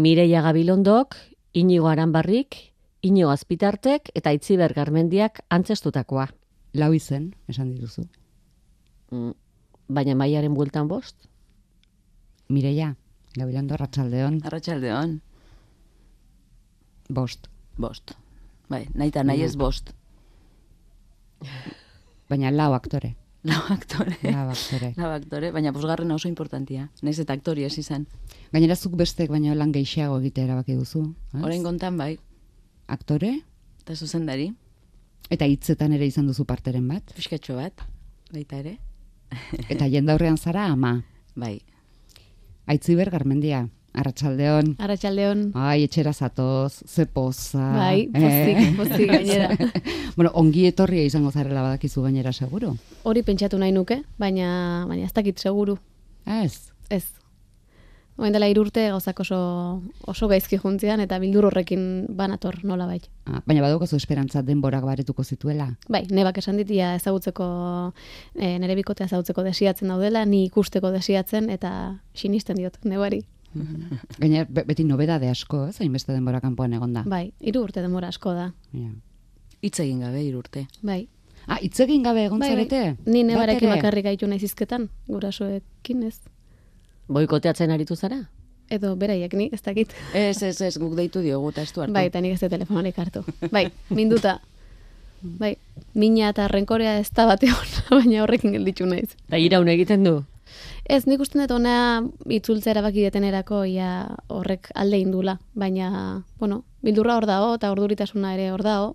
[0.00, 1.16] Mireia Gabilondok,
[1.52, 2.56] Inigo Aranbarrik,
[3.04, 6.24] Inigo Azpitartek eta Itziber Garmendiak antzestutakoa.
[6.72, 8.06] Lau izen, esan dituzu.
[9.12, 9.34] Mm,
[9.92, 11.28] Baina maiaren bueltan bost?
[12.48, 12.94] Mireia,
[13.36, 15.20] Gabilondo Arratsaldeon, Arratxaldeon,
[17.10, 17.50] bost.
[17.76, 18.16] bost.
[18.72, 19.92] Bai, nahi eta nahi ez bost.
[22.30, 23.14] Baina lau aktore.
[23.44, 24.16] Lau aktore.
[24.24, 24.94] Lau aktore.
[24.96, 26.86] Lau aktore, baina posgarren oso importantia.
[27.02, 28.06] Naiz eta aktori ez izan.
[28.52, 31.02] Gainera zuk bestek baino lan gehiago egitea erabaki duzu.
[31.34, 31.42] ez?
[31.42, 32.14] Orain kontan bai,
[32.88, 33.34] Aktore,
[33.82, 34.50] eta zuzendari,
[35.32, 37.12] eta hitzetan ere izan duzu parteren bat.
[37.16, 37.84] fiskatxo bat,
[38.32, 38.78] baita ere.
[39.68, 41.02] Eta jendaurrean zara ama.
[41.34, 41.58] Bai,
[42.66, 44.74] Aitziber Garmendia, Arratsaldeon.
[44.82, 45.42] Arratxaldeon.
[45.54, 47.62] Ai, etxera zatoz, ze poza.
[47.76, 48.70] Bai, pozik, eh?
[48.76, 49.50] pozik gainera.
[50.18, 52.74] bueno, ongi etorria izango zarela badakizu gainera seguru.
[53.06, 54.48] Hori pentsatu nahi nuke, baina
[54.90, 55.78] baina ez dakit seguru.
[56.26, 56.72] Ez.
[56.90, 57.04] Ez.
[58.14, 59.36] Oen dela irurte gauzak oso,
[60.06, 63.00] oso gaizki juntzian eta bildur horrekin banator nola bai.
[63.26, 65.72] Ah, baina badaukazu esperantza denborak baretuko zituela.
[65.90, 67.46] Bai, nebak esan ditia ezagutzeko,
[68.38, 71.72] e, nere bikotea ezagutzeko desiatzen daudela, ni ikusteko desiatzen eta
[72.14, 73.24] sinisten diot, nebari.
[74.20, 75.80] Gainera, be- beti nobedade asko, ez?
[75.80, 77.02] Hainbeste denbora kanpoan egonda.
[77.06, 78.52] Bai, hiru urte denbora asko da.
[78.72, 78.90] Ja.
[79.64, 80.66] hitz egin gabe irurte.
[80.82, 81.08] Bai.
[81.46, 82.56] Ah, hitz egin gabe egon Bai, bai.
[82.68, 82.96] zarete?
[83.06, 86.18] Ni Bat nebarekin bakarrik gaitu naiz hizketan, gurasoekin ez.
[87.08, 88.18] Boikoteatzen aritu zara?
[88.72, 89.92] Edo beraiek ni, ez dakit.
[90.16, 91.92] Ez, ez, ez, guk deitu diogu eta ez du hartu.
[91.92, 93.24] Bai, eta nik ez telefonorik hartu.
[93.52, 94.38] Bai, minduta.
[95.22, 95.54] Bai,
[95.94, 97.48] mina eta renkorea ez da bate
[97.90, 99.10] baina horrekin gelditu naiz.
[99.28, 100.18] Da iraun egiten du?
[100.84, 107.16] Ez, nik uste dut ona itzultzea erabaki detenerako ia horrek alde indula, baina, bueno, bildurra
[107.16, 108.90] hor dago eta orduritasuna ere hor dago,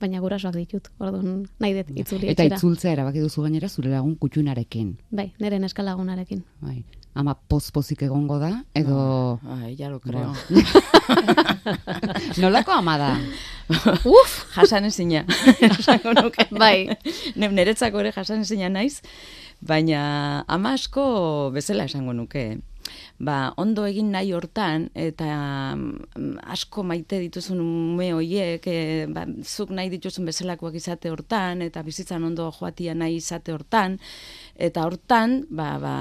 [0.00, 2.56] baina gurasoak ditut, orduan nahi dut itzuli Eta etxera.
[2.56, 4.94] itzultzea erabaki duzu gainera zure lagun kutxunarekin.
[5.10, 6.42] Bai, nire neskalagunarekin.
[6.64, 6.84] Bai.
[7.16, 9.38] Ama poz-pozik egongo da, edo...
[9.48, 10.34] Ai, ja lo creo.
[12.42, 13.10] Nolako ama da?
[14.04, 15.24] Uf, jasan ezina.
[16.50, 16.88] Bai.
[17.36, 19.00] Ne, neretzako ere jasan ezina naiz,
[19.60, 22.58] baina ama asko bezala esango nuke.
[23.18, 25.26] Ba, ondo egin nahi hortan, eta
[25.74, 31.82] mm, asko maite dituzun ume hoiek, e, ba, zuk nahi dituzun bezalakoak izate hortan, eta
[31.82, 33.98] bizitzan ondo joatia nahi izate hortan,
[34.54, 35.96] eta hortan, ba, ba,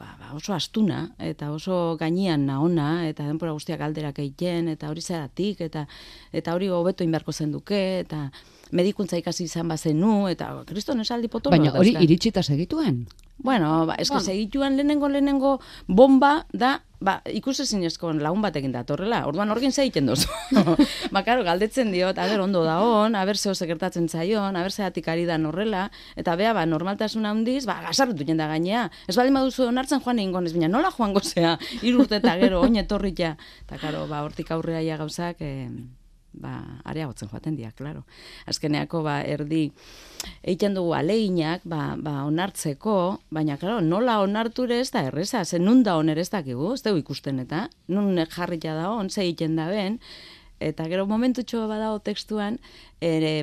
[0.00, 5.04] ba, ba, oso astuna, eta oso gainean naona, eta denbora guztiak galderak egiten, eta hori
[5.04, 5.86] zeratik, eta
[6.32, 8.30] eta hori hobeto inberko zenduke, eta
[8.72, 13.06] medikuntza ikasi izan bazenu, eta kriston esaldi potolo Baina hori iritsita segituen?
[13.36, 19.20] Bueno, ba, eske segituan lehenengo lehenengo bomba da ba, ikusezinezko lagun batekin datorrela.
[19.28, 20.28] Orduan horgin ze egiten dozu.
[21.14, 25.26] ba, karo, galdetzen diot, aber ondo da on, aber zeo sekertatzen zaion, aber zeatik ari
[25.28, 28.88] da horrela, eta bea, ba, normaltasun handiz, ba, gasarretu da gainea.
[29.06, 32.76] Ez baldin baduzu onartzen joan egin gonez, baina nola joango zea, irurte eta gero, oin
[32.76, 33.36] etorritia.
[33.66, 35.68] Eta, karo, ba, hortik aurrea ja gauzak, eh,
[36.40, 38.04] ba, areagotzen joaten dira, klaro.
[38.46, 39.70] Azkeneako, ba, erdi,
[40.42, 42.96] egiten dugu aleinak, ba, ba, onartzeko,
[43.34, 47.02] baina, klaro, nola onarture ez da erreza, ze nun da oner ez dakigu, ez dugu
[47.04, 50.00] ikusten eta, nun jarrita da on, ze egiten da ben,
[50.60, 52.58] eta gero momentu txoa badago tekstuan,
[53.00, 53.42] ere,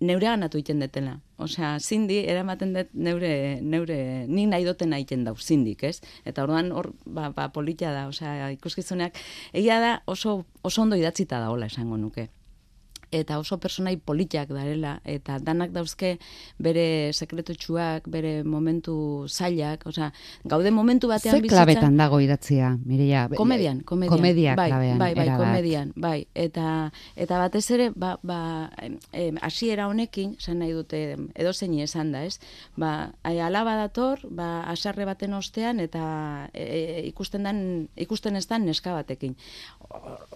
[0.00, 1.18] neure ganatu egiten detela.
[1.38, 3.98] Osea, zindi, eramaten dut neure, neure,
[4.28, 5.98] nik nahi duten egiten dau, zindik, ez?
[6.24, 9.18] Eta orduan hor, ba, ba, politia da, osea, ikuskizuneak,
[9.52, 12.30] egia da oso, oso ondo idatzita da hola esango nuke
[13.14, 16.16] eta oso personai politiak darela, eta danak dauzke
[16.62, 20.10] bere sekretotxuak, bere momentu zailak, osea,
[20.44, 21.64] gaude momentu batean Ze bizitzan...
[21.64, 23.26] klabetan dago idatzia, Mireia?
[23.36, 24.16] Komedian, komedian.
[24.16, 25.46] Komedia bai, klabean, Bai, bai, erabat.
[25.46, 26.16] komedian, bai.
[26.34, 26.66] Eta,
[27.16, 28.40] eta batez ere, ba, ba,
[29.46, 31.04] hasiera honekin, esan nahi dute,
[31.34, 32.40] edo zeini esan da, ez?
[32.76, 36.04] Ba, alaba dator, ba, asarre baten ostean, eta
[36.52, 37.62] e, e, ikusten dan,
[37.96, 39.36] ikusten ez dan neska batekin.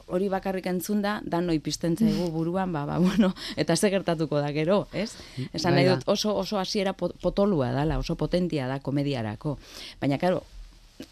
[0.06, 2.30] Hori bakarrik entzun da, danoi pizten zaigu
[2.68, 5.14] buruan, ba, ba, bueno, eta ze gertatuko da gero, ez?
[5.52, 5.96] Esan Bai nahi da.
[5.96, 9.58] dut, oso, oso hasiera po- potolua dala, oso potentia da komediarako.
[10.00, 10.42] Baina, karo,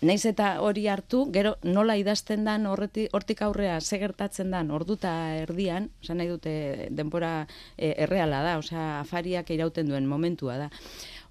[0.02, 5.36] Naiz eta hori hartu, gero nola idazten dan horreti, hortik aurrea ze gertatzen dan orduta
[5.38, 7.46] erdian, esan nahi dute denbora
[7.78, 10.70] e, erreala da, osea afariak irauten duen momentua da.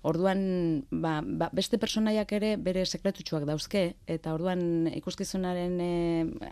[0.06, 5.90] Orduan, ba, ba, beste personaiak ere bere sekretutxuak dauzke, eta orduan ikuskizunaren e,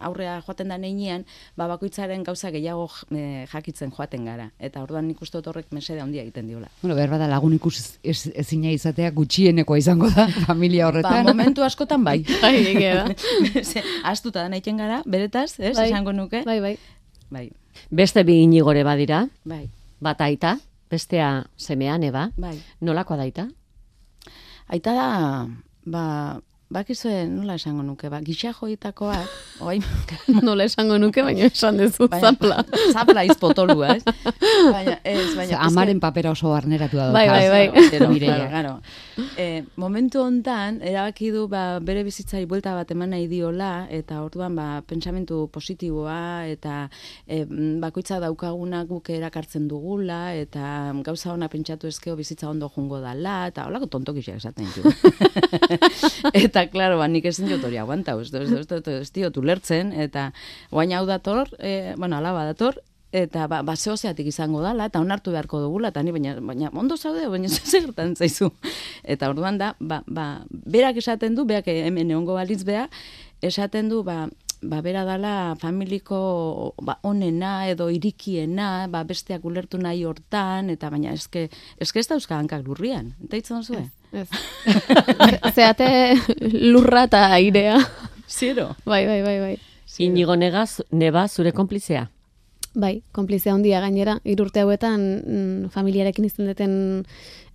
[0.02, 1.26] aurrea joaten da neinean,
[1.60, 4.48] ba, bakoitzaren gauza gehiago e, jakitzen joaten gara.
[4.58, 6.72] Eta orduan nik uste horrek mesede handia egiten diola.
[6.82, 11.26] Bueno, behar bada lagun ikus ez, ezina izatea gutxienekoa izango da familia Ba, horretan.
[11.30, 12.24] momentu askotan bai.
[12.44, 13.16] Bai, egia da.
[13.70, 15.92] Ze, Astuta da naiten gara, beretaz, ez, Bai.
[15.92, 16.42] esango nuke.
[16.50, 16.76] Bai, bai.
[17.30, 17.48] Bai,
[17.90, 19.68] Beste bi inigore badira, bai,
[20.04, 20.58] bat aita,
[20.94, 22.30] bestea semea neba.
[22.38, 22.56] bai.
[22.82, 23.48] Nolakoa daita?
[24.70, 25.08] Aita da,
[25.86, 26.04] ba,
[26.74, 29.30] bakizue nola esango nuke, ba, gisa joitakoak,
[29.66, 29.80] oai,
[30.42, 32.64] Nola esango nuke, baina esan dezu zapla.
[32.96, 34.04] zapla izpotolua, ez?
[34.04, 38.08] Baina, ez, baina, Osea, amaren papera oso barneratu da Bai, bai, bai.
[38.10, 38.48] Mireia.
[38.50, 39.28] claro, claro.
[39.38, 44.56] Eh, momentu hontan erabaki du ba, bere bizitzari buelta bat eman nahi diola eta orduan
[44.58, 46.88] ba, pentsamentu positiboa eta
[47.28, 53.00] eh, mm, bakoitza daukaguna guk erakartzen dugula eta gauza ona pentsatu ezkeo bizitza ondo jungo
[53.04, 54.90] dala eta holako tontokiak esaten ditu.
[56.46, 59.92] eta claro, ba nik ezin jot hori aguanta, ez ez ez ez ez diot ulertzen
[59.92, 60.32] eta
[60.72, 62.82] oain hau dator, eh, bueno, alaba dator
[63.14, 66.98] eta ba, ba zeozeatik izango dala, eta onartu beharko dugula, eta ni baina, baina ondo
[66.98, 68.50] zaude, baina zertan zaizu.
[69.04, 72.88] Eta orduan da, ba, ba, berak esaten du, berak hemen egongo balitz bea,
[73.46, 74.26] esaten du, ba,
[74.64, 81.14] ba, bera dala familiko ba, onena edo irikiena, ba, besteak ulertu nahi hortan, eta baina
[81.14, 83.14] eske, eske ez dauzka hankak lurrian.
[83.28, 83.86] Eta hitzen duzue?
[84.14, 84.28] Ez.
[85.54, 86.16] Zeate
[86.74, 87.78] lurra eta airea.
[88.28, 88.76] Zero.
[88.86, 89.54] Bai, bai, bai, bai.
[90.02, 92.08] Inigo negaz, neba zure konplizea.
[92.74, 96.74] Bai, konplizea handia gainera, irurte hauetan mm, familiarekin izan duten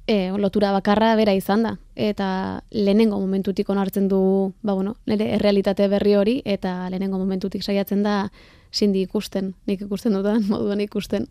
[0.07, 1.75] e, lotura bakarra bera izan da.
[1.97, 2.29] Eta
[2.71, 4.21] lehenengo momentutik onartzen du,
[4.63, 8.29] ba bueno, nire errealitate berri hori, eta lehenengo momentutik saiatzen da
[8.71, 11.27] sindi ikusten, nik ikusten dudan moduan ikusten.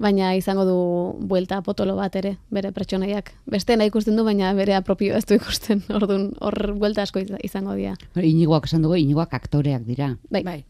[0.00, 0.76] Baina izango du
[1.28, 3.34] buelta potolo bat ere, bere pertsonaiak.
[3.52, 5.82] Besteena ikusten du, baina bere apropio ez du ikusten.
[5.98, 7.96] Orduan, hor buelta asko iz- izango dira.
[8.16, 10.14] Inigoak esan dugu, inigoak aktoreak dira.
[10.30, 10.64] Bai, Bai.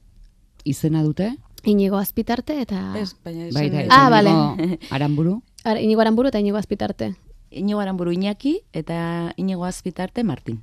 [0.64, 1.36] Izena dute?
[1.64, 2.94] inigo azpitarte eta...
[2.96, 4.12] Ez, baina Bai, nahi da, Ah, dut.
[4.16, 4.78] bale.
[4.96, 5.42] Aramburu?
[5.62, 7.10] Ara, inigo aranburu eta inigo azpitarte.
[7.50, 10.62] Inigo Aranburu Iñaki eta Inigo Azpitarte Martin.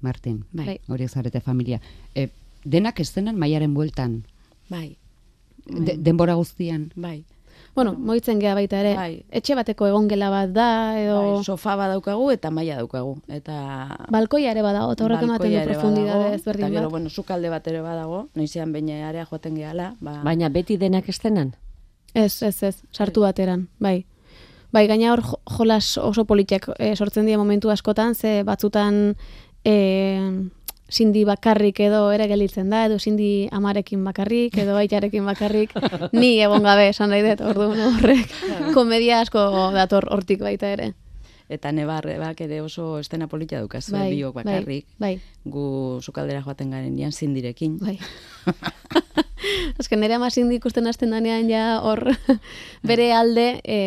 [0.00, 0.44] Martin.
[0.52, 0.66] Bai.
[0.66, 0.78] Bai.
[0.88, 1.80] Horiek zarete familia.
[2.14, 2.28] E,
[2.64, 4.22] denak estenan maiaren bueltan.
[4.68, 4.96] Bai.
[5.66, 6.92] De, denbora guztian.
[6.94, 7.24] Bai.
[7.74, 9.24] Bueno, moitzen gea baita ere, Bai.
[9.30, 10.66] etxe bateko egongela bat da,
[11.00, 13.14] edo Bai, sofa badaukagu eta maila daukagu.
[13.28, 16.90] Eta balkoia ere badago, eta horrek ematen du profundidade ezberdin Eta gero, bat.
[16.90, 19.94] bueno, sukalde bat ere badago, noizean baina area joaten gehala.
[20.00, 21.54] Ba, Baina beti denak estenan?
[22.12, 24.04] Ez, ez, ez, sartu bateran, bai.
[24.72, 29.16] Bai, gaina hor jo- jolas oso politiak eh, sortzen dira momentu askotan, ze batzutan
[29.64, 29.74] e,
[30.90, 35.74] sindi bakarrik edo ere gelditzen da, edo sindi amarekin bakarrik, edo aitarekin bakarrik,
[36.20, 38.34] ni egon gabe esan nahi dut, orduan horrek,
[38.74, 40.92] komedia asko dator hortik baita ere.
[41.50, 44.86] Eta nebarrebak ere oso estena polita dukazu, Bai, biok bai, bakarrik.
[45.02, 45.16] bai.
[45.44, 47.78] Gu sukaldera joaten garen nian zindirekin.
[47.82, 47.98] Bai.
[49.80, 52.02] Azken nire amazin ikusten hasten danean ja hor
[52.86, 53.78] bere alde e,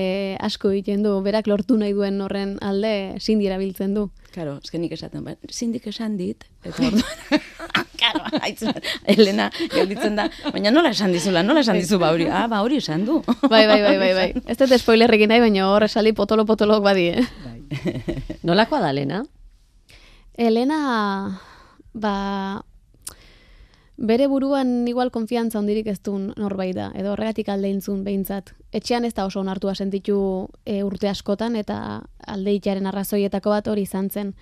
[0.41, 4.07] asko egiten du, berak lortu nahi duen horren alde zindi erabiltzen du.
[4.33, 7.03] Claro, eske nik esaten, ba, zindik esan dit, eta orduan,
[8.01, 8.73] claro, aitzun,
[9.05, 12.81] Elena gelditzen da, baina nola esan dizula, nola esan dizu ba hori, ah, ba hori
[12.81, 13.19] esan du.
[13.45, 14.27] Bai, bai, bai, bai, bai.
[14.49, 17.27] Ez dut spoilerrekin nahi, baina hor esaldi potolo-potolok badi, eh?
[18.47, 19.23] Nolakoa da, Lena?
[20.33, 21.39] Elena,
[21.93, 22.63] ba,
[23.97, 28.53] bere buruan igual konfiantza ondirik ez duen norbait da, edo horregatik alde intzun behintzat.
[28.73, 30.17] Etxean ez da oso onartua sentitu
[30.65, 34.33] e, urte askotan, eta alde itxaren arrazoietako bat hori izan zen.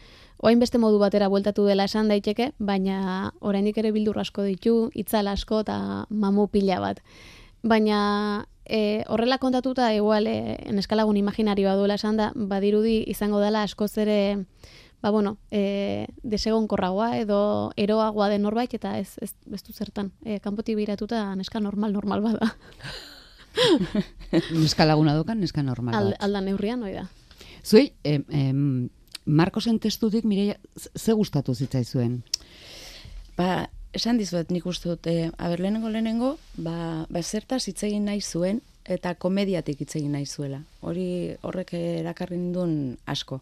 [0.41, 5.27] Oain beste modu batera bueltatu dela esan daiteke, baina oraindik ere bildur asko ditu, itzal
[5.27, 7.03] asko eta mamu pila bat.
[7.61, 13.91] Baina e, horrela kontatuta igual e, neskalagun imaginarioa duela esan da, badirudi izango dela askoz
[13.99, 14.45] ere
[15.01, 20.11] ba bueno, e, desegonkorragoa edo eroagoa den norbait eta ez ez, ez du zertan.
[20.23, 22.51] E, kanpotik biratuta neska normal normal bada.
[24.55, 26.23] Neska laguna dokan, neska normal Al, bat.
[26.23, 27.07] alda neurrian hori da.
[27.65, 28.89] Zuei, em, em,
[29.25, 32.23] Marcosen testutik, Mireia, z- ze gustatu zitzaizuen?
[33.37, 38.05] Ba, esan dizuet nik uste dut, e, aber lehenengo lehenengo, ba, ba zertaz hitz egin
[38.07, 40.61] nahi zuen, eta komediatik hitz egin nahi zuela.
[40.81, 43.41] Hori horrek erakarri nindun asko.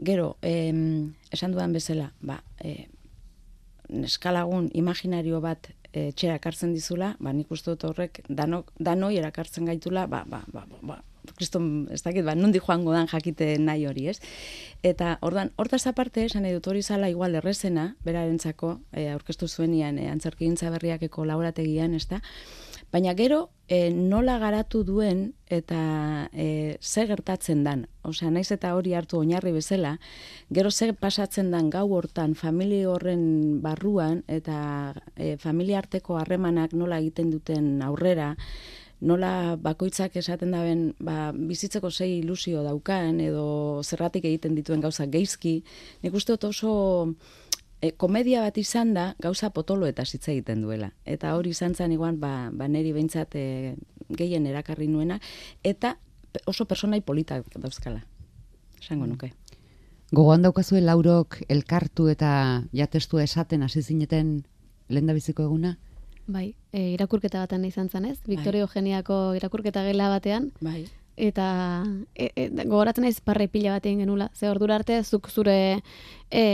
[0.00, 2.88] Gero, em, esan dudan bezala, ba, e,
[3.90, 9.68] neskalagun imaginario bat e, txera ekartzen dizula, ba, nik uste dut horrek danok, danoi erakartzen
[9.68, 11.00] gaitula, ba, ba, ba, ba, ba,
[11.36, 14.18] kriston, ez dakit, ba, nundi joango dan jakite nahi hori, ez?
[14.82, 19.98] Eta, ordan, hortaz aparte, esan nahi dut hori zala igual errezena, berarentzako, e, aurkeztu zuenian,
[19.98, 22.20] e, antzerkigintza berriakeko laborategian, ez da?
[22.90, 27.84] Baina gero, e, nola garatu duen eta e, ze gertatzen dan.
[28.02, 29.92] Osea, naiz eta hori hartu oinarri bezala,
[30.50, 36.98] gero ze pasatzen dan gau hortan, familia horren barruan, eta e, familia arteko harremanak nola
[36.98, 38.34] egiten duten aurrera,
[39.00, 45.60] nola bakoitzak esaten daben ba, bizitzeko sei ilusio daukan edo zerratik egiten dituen gauza geizki,
[46.02, 46.72] nik uste dut oso
[47.80, 50.92] e, komedia bat izan da gauza potolo eta hitz egiten duela.
[51.04, 53.74] Eta hori izan zen igual ba, ba neri behintzat e,
[54.10, 55.20] gehien erakarri nuena,
[55.64, 55.96] eta
[56.46, 58.04] oso personai politak dauzkala.
[58.80, 59.32] Esango nuke.
[60.12, 64.42] Gogoan daukazue laurok elkartu eta jatestua esaten hasi zineten
[64.88, 65.76] lehendabiziko eguna?
[66.30, 70.84] Bai, e, irakurketa batean izan zen ez, Victoria Eugeniako irakurketa gela batean, Bai.
[71.20, 71.46] eta
[72.14, 74.30] e, e, gogoratzen naiz parre pila bat egin genula.
[74.34, 75.82] Ze ordura arte zuk zure
[76.30, 76.44] e,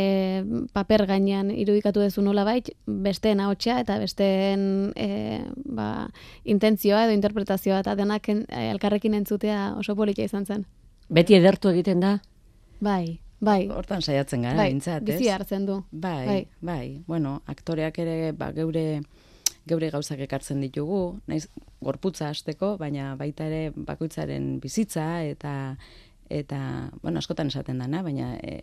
[0.72, 4.64] paper gainean irudikatu duzu nola bait, besteen ahotsa eta besteen
[4.96, 6.08] e, ba,
[6.44, 10.64] intentzioa edo interpretazioa eta denak en, e, elkarrekin entzutea oso polita izan zen.
[11.08, 12.16] Beti edertu egiten da?
[12.80, 15.14] Bai, bai, Hortan saiatzen gara, bai, behintzat, ez?
[15.20, 15.82] bizi hartzen du.
[15.92, 16.40] Bai, Bai.
[16.60, 19.02] bai, Bueno, aktoreak ere ba, geure
[19.66, 21.46] geure gauzak ekartzen ditugu, naiz
[21.82, 25.76] gorputza hasteko, baina baita ere bakoitzaren bizitza eta
[26.28, 28.56] eta, bueno, askotan esaten dana, baina e,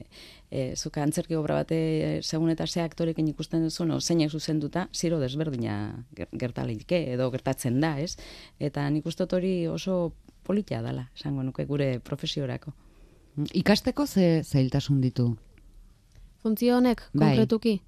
[0.52, 5.20] e, zuka antzerki obra bate segun eta ze aktorekin ikusten duzu, no, zeinek zuzenduta, ziro
[5.22, 8.18] desberdina ger- gertaleike edo gertatzen da, ez?
[8.60, 10.12] Eta nik uste hori oso
[10.44, 12.74] politia dala, esango nuke gure profesiorako.
[13.54, 15.38] Ikasteko ze zailtasun ditu?
[16.44, 17.30] Funtzio honek, Bai.
[17.30, 17.80] konkretuki,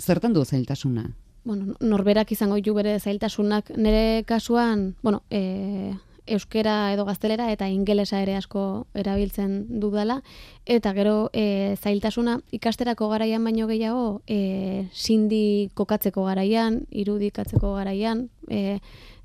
[0.00, 1.04] Zertan du zailtasuna?
[1.44, 3.70] Bueno, norberak izango ditu bere zailtasunak.
[3.76, 5.92] Nire kasuan, bueno, e,
[6.26, 10.22] euskera edo gaztelera eta ingelesa ere asko erabiltzen dudala.
[10.64, 18.78] Eta gero e, zailtasuna ikasterako garaian baino gehiago, e, sindi kokatzeko garaian, irudikatzeko garaian, e,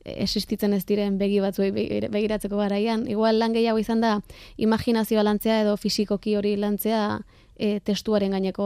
[0.04, 3.08] existitzen ez diren begi batzuei begir- begiratzeko garaian.
[3.08, 4.20] Igual lan gehiago izan da
[4.58, 7.22] imaginazioa lantzea edo fisikoki hori lantzea
[7.60, 8.66] e, testuaren gaineko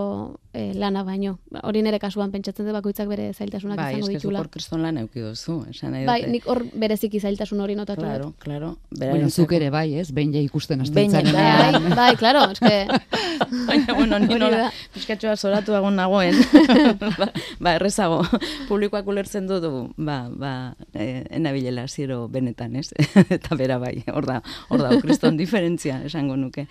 [0.53, 1.39] e, lana baino.
[1.65, 4.39] Hori nire kasuan pentsatzen dut bakoitzak bere zailtasunak Bai, izango ditula.
[4.43, 6.31] hor kriston lan euki duzu, esan nahi Bai, dute.
[6.35, 8.37] nik hor bereziki zailtasun hori notatu Claro, dut.
[8.43, 8.75] claro.
[8.91, 10.11] Bueno, zuk ere bai, ez?
[10.13, 12.87] Behin ja ikusten ja, hasten Bai, bai, claro, eske
[13.67, 14.71] Baina, bueno, ni Hori nola da.
[14.93, 16.35] pizkatxoa zoratu egon nagoen.
[17.01, 17.27] ba,
[17.59, 18.21] ba, errezago.
[18.69, 20.53] Publikoak ulertzen du du, ba, ba,
[20.93, 22.91] eh, enabilela ziro benetan, ez?
[23.37, 24.39] Eta bera bai, hor da,
[24.69, 26.67] hor da, kriston diferentzia, esango nuke.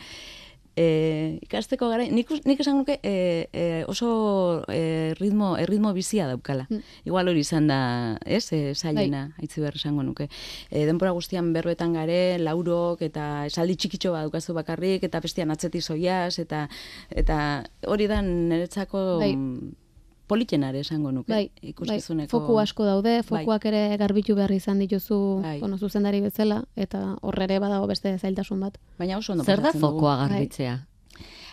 [0.77, 6.27] E, ikasteko gara, nik, nik esan nuke e, e, oso e, ritmo, e, ritmo bizia
[6.31, 6.65] daukala.
[6.71, 6.81] Mm.
[7.11, 7.81] Igual hori izan da,
[8.25, 10.31] ez, e, zailena, haitzi behar esango nuke.
[10.71, 15.83] E, denbora guztian berbetan gare, laurok, eta esaldi txikitxo bat daukazu bakarrik, eta bestian atzeti
[15.85, 16.65] zoiaz, eta,
[17.11, 17.39] eta
[17.93, 19.35] hori da niretzako Bai.
[20.23, 21.33] Mm, politenare esango nuke.
[21.33, 22.31] Bai, bai, ikuskizuneko...
[22.31, 25.59] foku asko daude, fokuak ere garbitu behar izan dituzu, Bai.
[25.61, 28.79] bueno, zuzendari bezala, eta horre ere badago beste zailtasun bat.
[28.99, 30.01] Baina oso ondo Zer da pasatzen dugu.
[30.01, 30.83] fokoa Bai.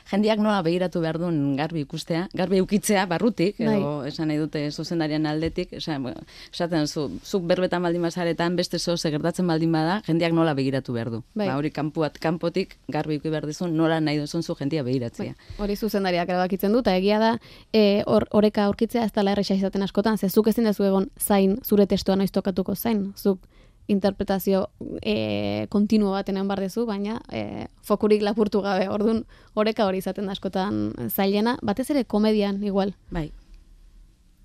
[0.09, 5.27] Jendiak nola begiratu behar duen garbi ikustea, garbi eukitzea barrutik, edo esan nahi dute zuzendarian
[5.29, 6.07] aldetik, esan,
[6.49, 11.11] esaten zu, zuk berbetan baldin bazaretan, beste zo gertatzen baldin bada, jendiak nola begiratu behar
[11.13, 11.21] du.
[11.35, 11.45] Bai.
[11.47, 15.35] Ba, hori kanpuat, kanpotik garbi euki behar dizun, nola nahi duzun zu jendia begiratzea.
[15.59, 17.35] Hori zuzendariak erabakitzen du, eta egia da,
[17.71, 21.59] e, hor oreka aurkitzea ez dela erresa izaten askotan, ze zuk ezin dezu egon zain,
[21.63, 23.45] zure testoa noiz tokatuko zain, zuk
[23.89, 24.67] interpretazio
[25.01, 29.23] e, kontinuo baten egon bar dezu, baina e, fokurik lapurtu gabe, orduan
[29.57, 32.93] oreka hori izaten da askotan zailena, batez ere komedian igual.
[33.11, 33.31] Bai.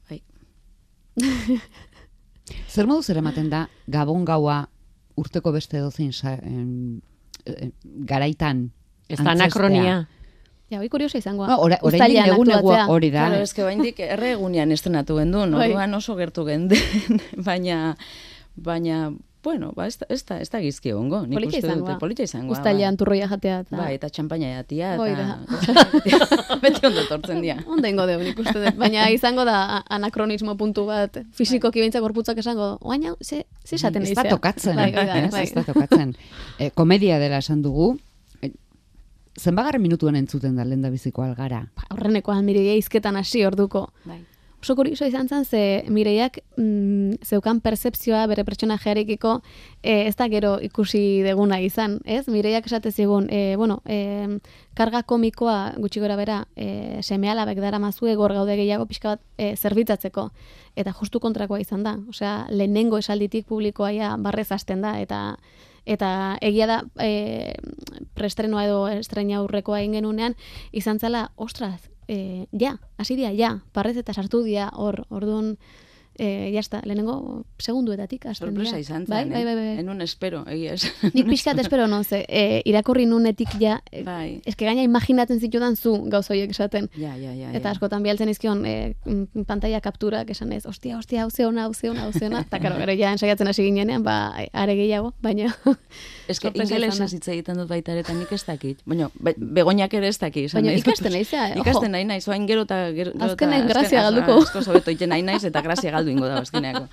[0.08, 0.22] Bai.
[2.68, 4.64] Zer modu zer ematen da Gabon gaua
[5.16, 7.00] urteko beste dozein sa, em,
[7.46, 7.70] em,
[8.08, 8.70] garaitan
[9.08, 10.08] Ez da anakronia.
[10.72, 11.46] Ja, hoi kuriosa izangoa.
[11.46, 13.26] Ba, ora- oraindik Uztailean egun hori da.
[13.28, 15.68] Claro, eske oraindik erre egunean estrenatu gendun, Bai.
[15.68, 16.80] orduan oso gertu genden,
[17.48, 17.96] baina
[18.56, 19.12] baina
[19.44, 21.20] bueno, ba ez da ez da, ez da gizki egongo.
[21.26, 21.90] Nik Polita uste izangoa.
[21.92, 22.56] dut polita izangoa.
[22.56, 23.76] Uztailean turroia jatea eta...
[23.76, 27.58] Bai, eta txampaina jatia Hoi eta beti ondo tortzen dira.
[27.74, 28.78] Ondo ingo deu, nik uste dut.
[28.80, 34.14] Baina izango da anakronismo puntu bat, fizikoki behintzak gorputzak esango, oaina, ze, ze esaten Ez
[34.14, 35.42] da dizea?" tokatzen, Bai, bai.
[35.44, 36.16] ez da tokatzen.
[36.58, 37.98] E, komedia dela esan dugu,
[38.42, 38.50] e,
[39.38, 41.66] zenbagarren minutuan entzuten da lehen da biziko algara.
[41.76, 43.88] Ba, Aurrenekoan mireia izketan hasi orduko.
[44.08, 44.22] Bai.
[44.64, 49.34] Oso kurioso izan zen, ze mireiak mm, zeukan percepzioa bere pertsonajearekiko
[49.82, 52.22] e, ez da gero ikusi deguna izan, ez?
[52.32, 54.38] Mireiak esate zigun, e, bueno, e,
[54.72, 59.54] karga komikoa gutxi gora bera, e, seme dara mazue gor gaude gehiago pixka bat e,
[59.54, 60.30] zerbitzatzeko.
[60.76, 61.98] Eta justu kontrakoa izan da.
[62.08, 65.36] Osea, lehenengo esalditik publikoa ja barrez hasten da, eta
[65.84, 67.52] eta egia da e,
[68.16, 70.34] prestrenoa edo estrena aurrekoa egin genunean,
[70.72, 75.56] izan zela, ostras, e, ja, hasi dira, ja, parrez eta sartu dira, hor, orduan,
[76.18, 78.26] e, jazta, lehenengo segunduetatik.
[78.34, 79.44] Sorpresa izan bai, zen, bai, eh?
[79.44, 79.78] bai, bai.
[79.82, 80.88] Enun espero, egia ez.
[81.14, 84.40] Nik pixkat espero non, ze, e, irakurri nunetik ja, e, Bai.
[84.46, 86.88] eske gaina imaginatzen zitudan zu gauz horiek esaten.
[86.96, 87.52] Ja, ja, ja.
[87.54, 88.94] Eta askotan bialtzen izkion e,
[89.46, 92.44] pantalla kapturak esan ez, ostia, ostia, hau ze ona, hau ze ona, hau ze ona.
[92.46, 95.54] Eta karo, gero ja ensaiatzen hasi ginenean, ba, are gehiago, baina...
[96.28, 96.64] Eske da.
[96.64, 98.78] hitz egiten dut baita ere, eta nik ez dakit.
[98.88, 100.52] Baina, be, begoñak ere ez dakit.
[100.54, 101.60] Baina nahi ikasten eh, ojo.
[101.60, 104.38] Ikasten nahi naiz, oain gero eta Azkenean azken- grazia az- galduko.
[104.46, 106.86] Asko sobeto iten nahi naiz eta grazia galdu ingo da azkeneako.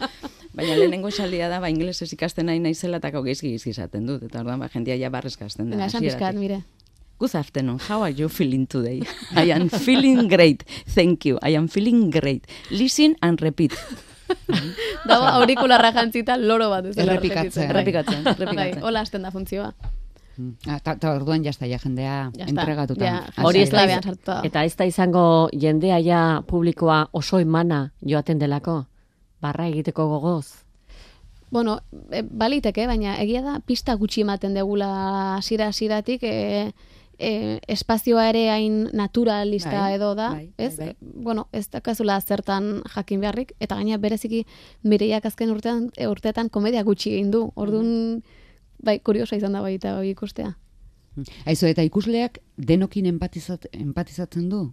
[0.55, 4.24] Baina lehenengo esaldia da, ba, ingelesez ikasten nahi naizela eta kau geizki geizki esaten dut.
[4.24, 5.72] Eta orduan, ba, jendia ja da.
[5.72, 6.18] Venga, esan hasieratik.
[6.18, 6.62] pixkat, mire.
[7.20, 7.80] Good afternoon.
[7.88, 9.01] How are you feeling today?
[9.36, 10.64] I am feeling great.
[10.95, 11.38] Thank you.
[11.43, 12.47] I am feeling great.
[12.72, 13.76] Listen and repeat.
[15.05, 16.86] Dago aurikularra jantzita loro bat.
[16.86, 17.70] ez Errepikatzen.
[17.70, 18.26] errepikatzen.
[18.28, 19.74] Errepikatzen, Bai, hola hasten da funtzioa.
[20.66, 22.49] Ah, Ta, orduan jazta, ja jendea Ya está.
[22.49, 23.05] entregatuta.
[23.05, 23.86] Ja, Hori ez da.
[24.26, 28.86] da, eta ez da izango jendea ja publikoa oso emana joaten delako,
[29.42, 30.64] barra egiteko gogoz.
[31.52, 31.82] Bueno,
[32.12, 34.92] e, baliteke, baina egia da pista gutxi ematen degula
[35.36, 36.72] hasiera hasieratik e,
[37.20, 40.78] e, espazioa ere hain naturalista Bai, edo da, bai, ez?
[40.78, 41.24] bai, bai.
[41.28, 44.46] Bueno, ez dakazula zertan jakin beharrik, eta gaina bereziki
[44.84, 48.24] mireiak azken urtean, e, urteetan komedia gutxi egin du, orduan,
[48.80, 50.56] bai, kuriosa izan da baita hori ikustea.
[51.46, 54.70] Aizu, eta ikusleak denokin empatizat, empatizatzen du?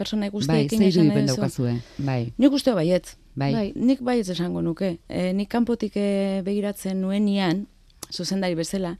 [0.00, 1.74] Persona Bai, guztiekin ze esan daukazue.
[1.98, 3.16] Bai, Nik uste baiet.
[3.34, 3.52] bai.
[3.52, 3.66] Bai.
[3.76, 4.96] Nik baietz esango nuke.
[5.08, 7.66] E, nik kanpotik e, begiratzen nuenian,
[8.10, 8.96] zuzendari bezala,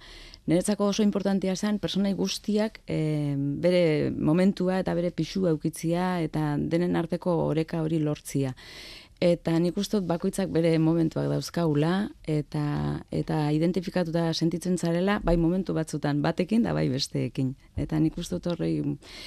[0.51, 6.97] niretzako oso importantia zen personai guztiak e, bere momentua eta bere pixua eukitzia eta denen
[6.97, 8.55] arteko oreka hori lortzia.
[9.21, 12.63] Eta nik uste bakoitzak bere momentuak dauzkaula eta
[13.13, 17.51] eta identifikatuta sentitzen zarela bai momentu batzutan batekin da bai besteekin.
[17.77, 18.81] Eta nik uste dut horrei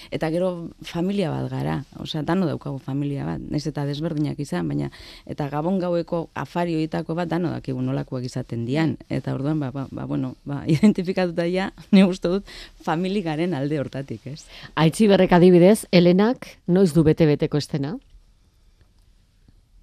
[0.10, 1.76] eta gero familia bat gara.
[2.02, 3.44] Osea, dano daukagu familia bat.
[3.54, 4.90] Naiz eta desberdinak izan, baina
[5.30, 8.96] eta gabon gaueko afari horietako bat dano dakigu nolakoak izaten dian.
[9.10, 12.50] Eta orduan ba, ba, ba, bueno, ba, identifikatuta ja, ni uste dut
[12.82, 14.42] famili garen alde hortatik, ez?
[14.74, 17.94] Aitzi berrek adibidez, Helenak noiz du bete-beteko estena?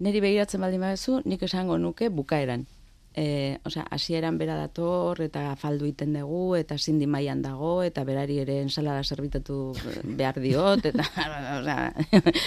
[0.00, 2.66] Neri begiratzen baldin baduzu, nik esango nuke bukaeran.
[3.10, 8.36] E, osea, hasieran bera dator eta faldu iten dugu eta sindi mailan dago eta berari
[8.38, 9.56] ere ensalada zerbitatu
[10.04, 11.02] behar diot eta
[11.58, 11.90] osea,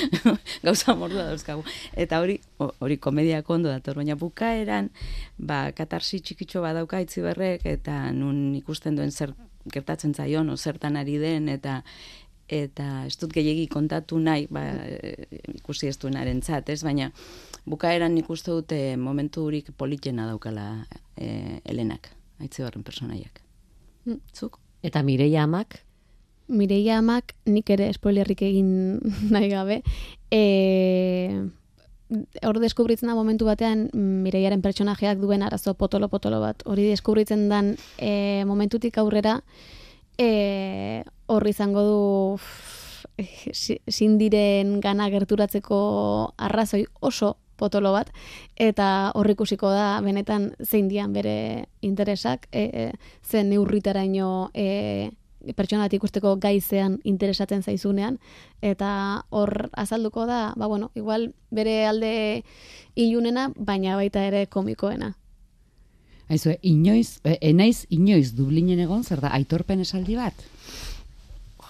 [0.64, 1.66] gauza mordua dauzkagu.
[2.00, 4.88] Eta hori ho- hori komediako ondo dator, baina bukaeran
[5.38, 9.36] ba katarsi txikitxo badauka itzi berrek eta nun ikusten duen zer
[9.72, 11.82] gertatzen zaion o zertan ari den eta
[12.48, 15.16] eta ez dut gehiegi kontatu nahi, ba, e,
[15.56, 16.82] ikusi ez duenarentzat, ez?
[16.84, 17.10] Baina
[17.70, 20.68] bukaeran nik uste dute momentu hurik politena daukala
[21.16, 23.42] e, Helenak, aitzibarren personaiak.
[24.06, 24.20] Mm.
[24.36, 24.60] Zuk?
[24.84, 25.80] Eta Mireia amak?
[26.48, 29.00] Mireia amak, nik ere spoilerrik egin
[29.34, 29.82] nahi gabe,
[30.32, 30.42] e,
[32.44, 36.62] hor deskubritzen da momentu batean Mireiaren pertsonajeak duen arazo potolo-potolo bat.
[36.70, 39.40] Hori deskubritzen dan e, momentutik aurrera,
[40.20, 42.40] e, hor izango du
[43.54, 48.10] si- sindiren gana gerturatzeko arrazoi oso potolo bat,
[48.58, 52.92] eta hor ikusiko da benetan zein dian bere interesak, e, e,
[53.24, 55.12] zen neurritaraino e,
[55.56, 58.18] pertsona bat ikusteko gaizean interesatzen zaizunean,
[58.62, 62.44] eta hor azalduko da, ba bueno, igual bere alde
[62.96, 65.14] ilunena, baina baita ere komikoena.
[66.32, 70.34] Aizu, inoiz, e, enaiz inoiz Dublinen egon, zer da, aitorpen esaldi bat?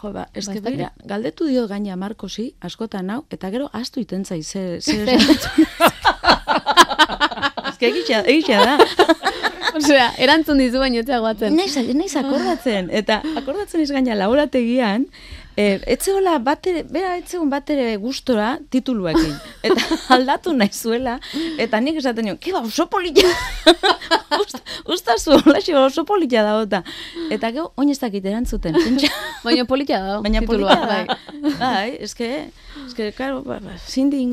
[0.04, 0.64] Jo, ba, Ba, ez dakit.
[0.66, 5.64] beira, galdetu dio gaina Markosi, askotan hau, eta gero astu iten zai, ze, ze esan
[7.70, 8.76] Eske egitea, egitea da.
[9.80, 11.56] Osea, erantzun dizu baino ez guatzen.
[11.58, 15.08] Naiz, naiz akordatzen, eta akordatzen ez gaina laborategian,
[15.58, 19.36] e, etzeola batere, bera etzegon batere gustora tituluekin.
[19.64, 21.20] Eta aldatu nahi zuela,
[21.62, 23.26] eta nik esaten nion, keba oso polita,
[24.34, 24.58] Ust,
[24.90, 26.80] ustazu, olaxe oso polita da bota.
[27.32, 28.74] Eta gero, oin ez dakit erantzuten.
[29.46, 30.16] Baina polita da.
[30.26, 31.58] Baina titulua, polita da.
[31.60, 31.92] bai.
[32.02, 32.30] Eske,
[32.88, 34.24] eske, karo, ba, ba, Cindy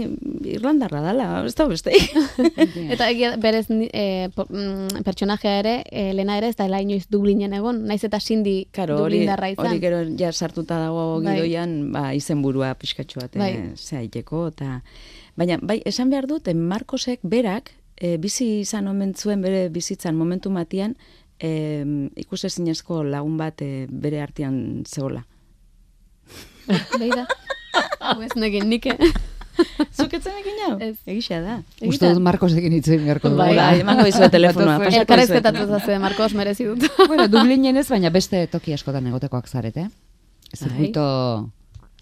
[0.55, 1.93] Irlandarra dala, ez da beste.
[1.93, 7.05] Eta egia berez e, po- mm, pertsonajea ere, e, Lena ere ez da ela inoiz
[7.12, 9.66] Dublinen egon, naiz eta Cindy hori, Dublindarra izan.
[9.68, 11.35] hori gero ja sartuta dago Bai.
[11.37, 13.51] gidoian, ba, izenburua pixkatxo bat, Bai.
[13.57, 14.83] eh, zehaiteko, eta...
[15.37, 20.15] Baina, bai, esan behar dut, eh, Markosek berak, e, bizi izan omen zuen bere bizitzan
[20.17, 20.95] momentu matian,
[21.41, 21.51] e,
[22.17, 25.25] ikuse zinezko lagun bat e, bere artean zehola.
[26.99, 27.27] Beira.
[28.01, 28.87] Hau ez nekin, nik.
[28.87, 28.97] eh?
[29.93, 30.71] Zuketzen ekin jau?
[30.83, 30.95] Ez.
[31.07, 31.55] Egisa da.
[31.85, 33.67] Uste dut Marcos egin itzen beharko Bai, dugula.
[33.71, 36.87] bai, emango dizuet telefonoa, Elkarrezketatu zazue, Marcos, merezi dut.
[37.07, 39.89] bueno, Dublinen ez, baina beste toki askotan egotekoak zarete.
[40.57, 41.05] Zirkuito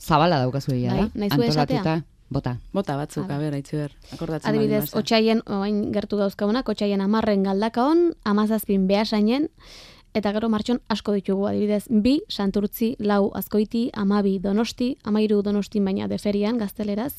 [0.01, 1.11] zabala daukazu egia Bai, da.
[1.15, 1.81] nahi zu esatea?
[1.81, 2.57] Antolatuta, bota.
[2.73, 8.87] Bota batzuk, a ber, ber, akordatzen Adibidez, otxaien, oain gertu dauzkagunak, otxaien amarren galdakaon, amazazpin
[8.89, 9.49] behasainen,
[10.15, 16.09] eta gero martxon asko ditugu, adibidez, bi, santurtzi, lau, azkoiti, amabi, donosti, amairu donosti baina
[16.09, 17.13] deferian, gazteleraz,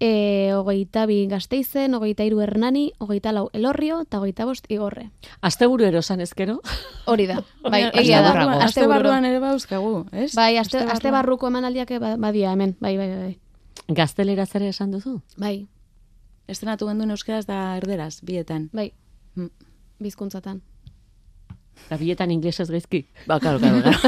[0.00, 5.10] e, hogeita bi gazteizen, hogeita iru hernani, hogeita lau elorrio, eta hogeita bost igorre.
[5.42, 6.60] Asteburu erosan ezkero.
[7.06, 8.32] Hori da, bai, Aste egia da,
[8.64, 10.32] Aste barruan ere bauzkagu, ez?
[10.34, 13.38] Bai, aste, Aste aste barruko emanaldiak ba- badia hemen, bai, bai, bai.
[13.88, 15.20] Gaztelera ere esan duzu?
[15.36, 15.66] Bai,
[16.50, 18.70] Estrenatu genduen euskaraz da erderaz, bietan.
[18.72, 18.92] bai,
[19.36, 19.46] Mm.
[20.00, 20.62] bizkuntzatan.
[21.88, 23.06] Da bietan inglesez gaizki.
[23.26, 23.98] Ba, karo, karo, karo.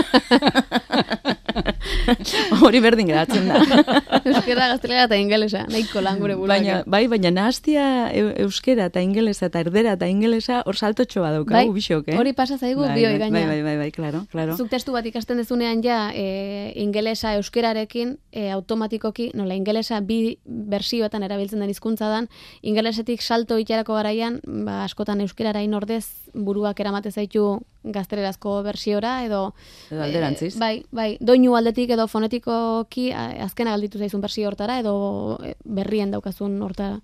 [2.62, 3.58] Hori berdin geratzen da.
[4.28, 6.52] Euskera, gaztelera eta ingelesa, nahiko lan gure buruak.
[6.54, 7.84] baina, bai, baina nahaztia
[8.16, 12.16] eu- euskera eta ingelesa eta erdera eta ingelesa hor saltotxo bat daukagu, Bai, bisok, eh?
[12.18, 13.38] hori pasa zaigu bai, bioi bai, gaina.
[13.38, 14.56] Bai, bai, bai, bai, claro, claro.
[14.56, 21.22] Zuk testu bat ikasten dezunean ja, e, ingelesa euskerarekin e, automatikoki, nola ingelesa bi bersioetan
[21.26, 22.28] erabiltzen den hizkuntza dan,
[22.62, 29.54] ingelesetik salto itarako garaian, ba, askotan euskerara inordez buruak eramate zaitu gaztelerazko bersiora edo
[29.90, 30.54] Edo alderantziz.
[30.56, 35.54] E, bai, bai, doinu aldetik edo fonetikoki a- azkena galditu zaizun bersio hortara edo e,
[35.64, 37.00] berrien daukazun hortara.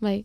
[0.00, 0.24] Bai.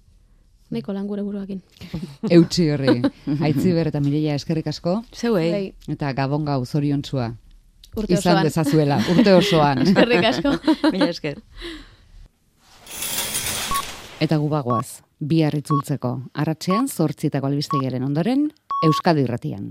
[0.71, 1.61] Nahiko lan gure buruakin.
[2.29, 3.01] Eutxi horri.
[3.41, 5.01] Aitziber eta Mireia eskerrik asko.
[5.15, 5.51] Zeuei.
[5.51, 7.33] Bai, Eta gabon gau zoriontsua.
[7.97, 8.43] urte Izan osoan.
[8.45, 9.81] dezazuela, urte osoan.
[9.87, 10.51] Eskerrik asko.
[10.93, 11.39] Mila esker.
[14.17, 16.09] Eta gubagoaz, bihar itzultzeko.
[16.41, 18.47] Arratxean, zortzitako albistegiaren ondoren,
[18.87, 19.67] Euskadi irratian.